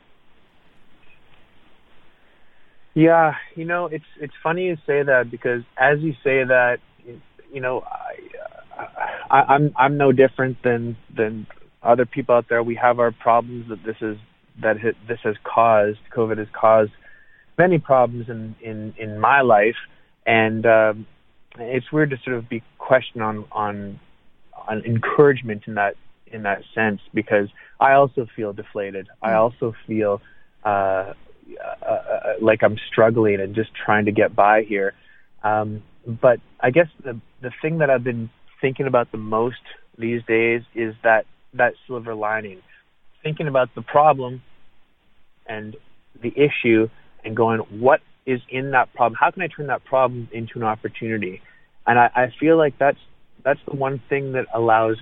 Yeah, 2.95 3.35
you 3.57 3.65
know, 3.65 3.87
it's 3.87 4.05
it's 4.21 4.35
funny 4.43 4.65
you 4.67 4.77
say 4.87 5.03
that 5.03 5.31
because 5.31 5.63
as 5.79 6.01
you 6.01 6.13
say 6.25 6.45
that, 6.45 6.79
you 7.53 7.61
know, 7.61 7.85
I, 8.79 8.87
I 9.31 9.55
I'm 9.55 9.73
I'm 9.77 9.97
no 9.97 10.13
different 10.13 10.63
than 10.63 10.97
than 11.15 11.47
other 11.83 12.05
people 12.05 12.35
out 12.35 12.47
there. 12.49 12.63
We 12.63 12.75
have 12.77 12.99
our 12.99 13.11
problems 13.11 13.69
that 13.71 13.83
this 13.85 13.97
is 14.03 14.19
that 14.61 14.77
this 15.09 15.21
has 15.23 15.37
caused. 15.43 16.01
COVID 16.15 16.39
has 16.39 16.49
caused 16.53 16.93
many 17.59 17.79
problems 17.79 18.29
in 18.29 18.55
in 18.61 18.95
in 18.99 19.19
my 19.19 19.41
life, 19.41 19.77
and 20.27 20.67
um, 20.67 21.07
it's 21.59 21.91
weird 21.93 22.11
to 22.11 22.19
sort 22.25 22.37
of 22.37 22.49
be 22.49 22.63
questioned 22.79 23.23
on 23.23 23.47
on 23.53 24.01
on 24.69 24.85
encouragement 24.85 25.63
in 25.67 25.75
that 25.75 25.95
in 26.27 26.43
that 26.43 26.63
sense 26.75 27.01
because 27.15 27.49
I 27.81 27.93
also 27.93 28.27
feel 28.37 28.53
deflated. 28.53 29.09
I 29.23 29.31
mm. 29.31 29.37
also 29.37 29.75
feel 29.87 30.21
uh, 30.65 31.15
uh, 31.61 31.87
uh, 31.87 32.33
like 32.41 32.63
I'm 32.63 32.77
struggling 32.91 33.41
and 33.41 33.55
just 33.55 33.71
trying 33.75 34.07
to 34.07 34.13
get 34.13 34.35
by 34.35 34.63
here. 34.63 34.95
Um, 35.43 35.83
but 36.07 36.41
I 36.61 36.71
guess 36.71 36.89
the 37.05 37.21
the 37.41 37.51
thing 37.61 37.79
that 37.79 37.91
I've 37.91 38.05
been 38.05 38.31
thinking 38.61 38.87
about 38.87 39.11
the 39.13 39.19
most 39.19 39.63
these 39.99 40.23
days 40.27 40.63
is 40.75 40.95
that 41.03 41.27
that 41.55 41.75
silver 41.87 42.15
lining, 42.15 42.63
thinking 43.23 43.49
about 43.49 43.75
the 43.75 43.83
problem 43.83 44.43
and 45.47 45.77
the 46.23 46.33
issue, 46.37 46.89
and 47.25 47.37
going, 47.37 47.61
what 47.81 48.01
is 48.27 48.41
in 48.49 48.71
that 48.71 48.93
problem? 48.95 49.17
How 49.19 49.31
can 49.31 49.43
I 49.43 49.49
turn 49.49 49.67
that 49.67 49.85
problem 49.85 50.29
into 50.33 50.53
an 50.57 50.65
opportunity? 50.65 51.43
And 51.87 51.99
I, 51.99 52.11
I 52.15 52.33
feel 52.39 52.57
like 52.57 52.79
that's 52.79 52.99
that's 53.45 53.61
the 53.69 53.77
one 53.77 54.01
thing 54.09 54.33
that 54.33 54.47
allows 54.55 54.97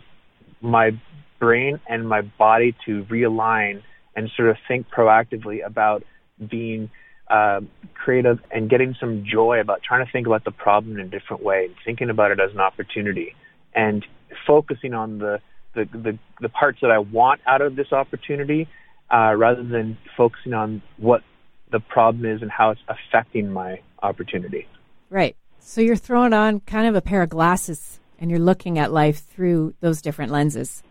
my 0.61 0.93
brain 1.39 1.81
and 1.89 2.09
my 2.09 2.23
body 2.23 2.75
to 2.87 3.05
realign 3.05 3.83
and 4.17 4.31
sort 4.37 4.51
of 4.51 4.57
think 4.69 4.87
proactively 4.89 5.65
about 5.65 6.05
being 6.49 6.91
uh, 7.29 7.61
creative 7.95 8.41
and 8.51 8.69
getting 8.69 8.97
some 8.99 9.25
joy 9.25 9.61
about 9.61 9.83
trying 9.83 10.05
to 10.05 10.11
think 10.11 10.27
about 10.27 10.45
the 10.45 10.51
problem 10.51 10.99
in 10.99 11.07
a 11.07 11.09
different 11.09 11.43
way 11.43 11.67
and 11.67 11.75
thinking 11.85 12.11
about 12.11 12.31
it 12.31 12.41
as 12.41 12.51
an 12.53 12.61
opportunity 12.61 13.35
and 13.75 14.05
focusing 14.47 14.95
on 14.95 15.19
the 15.19 15.41
the, 15.73 15.85
the, 15.85 16.19
the 16.41 16.49
parts 16.49 16.79
that 16.83 16.91
I 16.91 16.99
want 16.99 17.41
out 17.47 17.61
of 17.63 17.77
this 17.77 17.93
opportunity 17.93 18.69
uh, 19.09 19.35
rather 19.37 19.63
than 19.63 19.99
focusing 20.17 20.53
on 20.53 20.83
what 20.97 21.23
the 21.71 21.79
problem 21.79 22.25
is 22.25 22.43
and 22.43 22.51
how 22.51 22.71
it's 22.71 22.81
affecting 22.89 23.51
my 23.51 23.81
opportunity. 24.03 24.67
Right. 25.11 25.37
So 25.61 25.81
you're 25.81 25.95
throwing 25.95 26.33
on 26.33 26.61
kind 26.61 26.89
of 26.89 26.97
a 26.97 27.01
pair 27.01 27.23
of 27.23 27.29
glasses 27.29 28.01
and 28.19 28.31
you're 28.31 28.41
looking 28.41 28.79
at 28.79 28.93
life 28.93 29.25
through 29.25 29.75
those 29.81 30.03
different 30.03 30.33
lenses. 30.33 30.83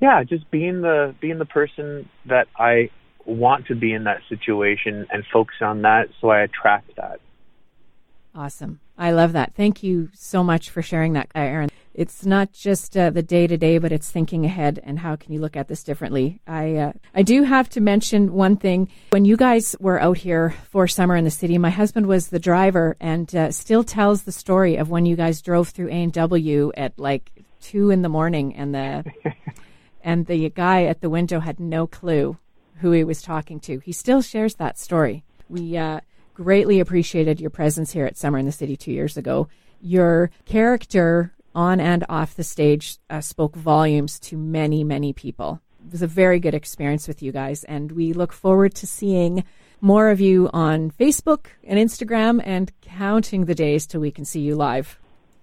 Yeah, 0.00 0.22
just 0.24 0.50
being 0.50 0.80
the 0.80 1.14
being 1.20 1.38
the 1.38 1.44
person 1.44 2.08
that 2.26 2.46
I 2.56 2.90
want 3.28 3.66
to 3.66 3.74
be 3.74 3.92
in 3.92 4.04
that 4.04 4.20
situation 4.28 5.06
and 5.10 5.24
focus 5.32 5.56
on 5.60 5.82
that 5.82 6.08
so 6.20 6.30
I 6.30 6.40
attract 6.40 6.96
that. 6.96 7.20
Awesome. 8.34 8.80
I 8.96 9.12
love 9.12 9.32
that. 9.32 9.54
Thank 9.54 9.82
you 9.82 10.10
so 10.12 10.42
much 10.42 10.70
for 10.70 10.82
sharing 10.82 11.12
that, 11.12 11.28
Aaron. 11.34 11.70
It's 11.94 12.24
not 12.24 12.52
just 12.52 12.96
uh, 12.96 13.10
the 13.10 13.22
day 13.22 13.48
to 13.48 13.56
day, 13.56 13.78
but 13.78 13.90
it's 13.90 14.10
thinking 14.10 14.44
ahead 14.44 14.80
and 14.84 15.00
how 15.00 15.16
can 15.16 15.32
you 15.32 15.40
look 15.40 15.56
at 15.56 15.66
this 15.66 15.82
differently. 15.82 16.40
I 16.46 16.76
uh, 16.76 16.92
I 17.14 17.22
do 17.22 17.42
have 17.42 17.68
to 17.70 17.80
mention 17.80 18.32
one 18.32 18.56
thing. 18.56 18.88
When 19.10 19.24
you 19.24 19.36
guys 19.36 19.74
were 19.80 20.00
out 20.00 20.18
here 20.18 20.54
for 20.70 20.86
summer 20.86 21.16
in 21.16 21.24
the 21.24 21.30
city, 21.30 21.58
my 21.58 21.70
husband 21.70 22.06
was 22.06 22.28
the 22.28 22.38
driver 22.38 22.96
and 23.00 23.34
uh, 23.34 23.50
still 23.50 23.82
tells 23.82 24.22
the 24.22 24.32
story 24.32 24.76
of 24.76 24.90
when 24.90 25.06
you 25.06 25.16
guys 25.16 25.42
drove 25.42 25.70
through 25.70 25.88
A 25.88 26.02
and 26.02 26.12
W 26.12 26.70
at 26.76 26.96
like 26.98 27.32
two 27.60 27.90
in 27.90 28.02
the 28.02 28.08
morning, 28.08 28.54
and 28.54 28.72
the 28.72 29.04
and 30.04 30.26
the 30.26 30.48
guy 30.50 30.84
at 30.84 31.00
the 31.00 31.10
window 31.10 31.40
had 31.40 31.58
no 31.58 31.88
clue 31.88 32.38
who 32.80 32.92
he 32.92 33.04
was 33.04 33.22
talking 33.22 33.60
to. 33.60 33.78
He 33.78 33.92
still 33.92 34.22
shares 34.22 34.56
that 34.56 34.78
story. 34.78 35.24
We 35.48 35.76
uh, 35.76 36.00
greatly 36.34 36.80
appreciated 36.80 37.40
your 37.40 37.50
presence 37.50 37.92
here 37.92 38.06
at 38.06 38.16
Summer 38.16 38.38
in 38.38 38.46
the 38.46 38.52
City 38.52 38.76
two 38.76 38.92
years 38.92 39.16
ago. 39.16 39.48
Your 39.80 40.30
character 40.44 41.32
on 41.54 41.80
and 41.80 42.04
off 42.08 42.34
the 42.34 42.44
stage 42.44 42.98
uh, 43.10 43.20
spoke 43.20 43.56
volumes 43.56 44.18
to 44.20 44.36
many, 44.36 44.84
many 44.84 45.12
people. 45.12 45.60
It 45.86 45.92
was 45.92 46.02
a 46.02 46.06
very 46.06 46.38
good 46.38 46.54
experience 46.54 47.08
with 47.08 47.22
you 47.22 47.32
guys, 47.32 47.64
and 47.64 47.92
we 47.92 48.12
look 48.12 48.32
forward 48.32 48.74
to 48.76 48.86
seeing 48.86 49.44
more 49.80 50.10
of 50.10 50.20
you 50.20 50.50
on 50.52 50.90
Facebook 50.90 51.46
and 51.64 51.78
Instagram 51.78 52.42
and 52.44 52.72
counting 52.80 53.44
the 53.44 53.54
days 53.54 53.86
till 53.86 54.00
we 54.00 54.10
can 54.10 54.24
see 54.24 54.40
you 54.40 54.54
live. 54.54 54.98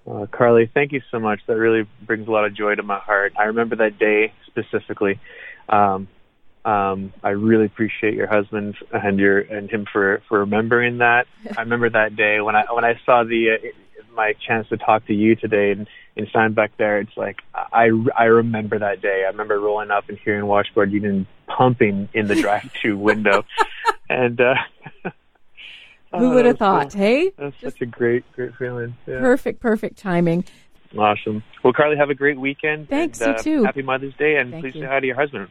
Uh, 0.09 0.27
Carly, 0.31 0.69
thank 0.73 0.91
you 0.91 1.01
so 1.09 1.19
much. 1.19 1.39
That 1.47 1.57
really 1.57 1.87
brings 2.01 2.27
a 2.27 2.31
lot 2.31 2.45
of 2.45 2.53
joy 2.53 2.75
to 2.75 2.83
my 2.83 2.99
heart. 2.99 3.33
I 3.39 3.45
remember 3.45 3.75
that 3.77 3.97
day 3.97 4.33
specifically. 4.45 5.19
Um, 5.67 6.07
um, 6.65 7.13
I 7.23 7.29
really 7.29 7.65
appreciate 7.65 8.15
your 8.15 8.27
husband 8.27 8.75
and 8.91 9.19
your 9.19 9.39
and 9.39 9.69
him 9.69 9.85
for 9.91 10.21
for 10.27 10.39
remembering 10.39 10.97
that. 10.97 11.27
I 11.57 11.61
remember 11.61 11.89
that 11.91 12.15
day 12.15 12.41
when 12.41 12.55
I 12.55 12.65
when 12.73 12.83
I 12.83 12.99
saw 13.05 13.23
the 13.23 13.51
uh, 13.51 13.67
my 14.15 14.33
chance 14.47 14.67
to 14.69 14.77
talk 14.77 15.05
to 15.07 15.13
you 15.13 15.35
today 15.35 15.71
and 15.71 15.87
in 16.15 16.27
Steinbach 16.27 16.71
there. 16.77 16.99
It's 16.99 17.15
like 17.15 17.37
I 17.53 17.89
I 18.17 18.23
remember 18.25 18.79
that 18.79 19.01
day. 19.01 19.23
I 19.25 19.29
remember 19.29 19.59
rolling 19.59 19.91
up 19.91 20.09
and 20.09 20.17
hearing 20.17 20.45
Washboard 20.47 20.91
Union 20.91 21.27
pumping 21.47 22.09
in 22.13 22.27
the 22.27 22.35
drive-through 22.35 22.97
window, 23.09 23.45
and. 24.09 24.39
uh 24.41 24.55
Who 26.17 26.29
would 26.29 26.45
have 26.45 26.57
thought, 26.57 26.93
cool. 26.93 27.01
hey? 27.01 27.31
That's 27.37 27.55
such 27.61 27.81
a 27.81 27.85
great, 27.85 28.23
great 28.31 28.55
feeling. 28.55 28.95
Yeah. 29.05 29.19
Perfect, 29.19 29.59
perfect 29.59 29.97
timing. 29.97 30.45
Awesome. 30.97 31.43
Well, 31.61 31.73
Carly, 31.73 31.97
have 31.97 32.09
a 32.09 32.15
great 32.15 32.39
weekend. 32.39 32.87
Thanks, 32.87 33.19
and, 33.19 33.31
you 33.31 33.35
uh, 33.35 33.41
too. 33.41 33.63
Happy 33.65 33.81
Mother's 33.81 34.15
Day, 34.15 34.37
and 34.37 34.51
Thank 34.51 34.63
please 34.63 34.75
you. 34.75 34.81
say 34.83 34.87
hi 34.87 35.01
to 35.01 35.05
your 35.05 35.17
husband. 35.17 35.49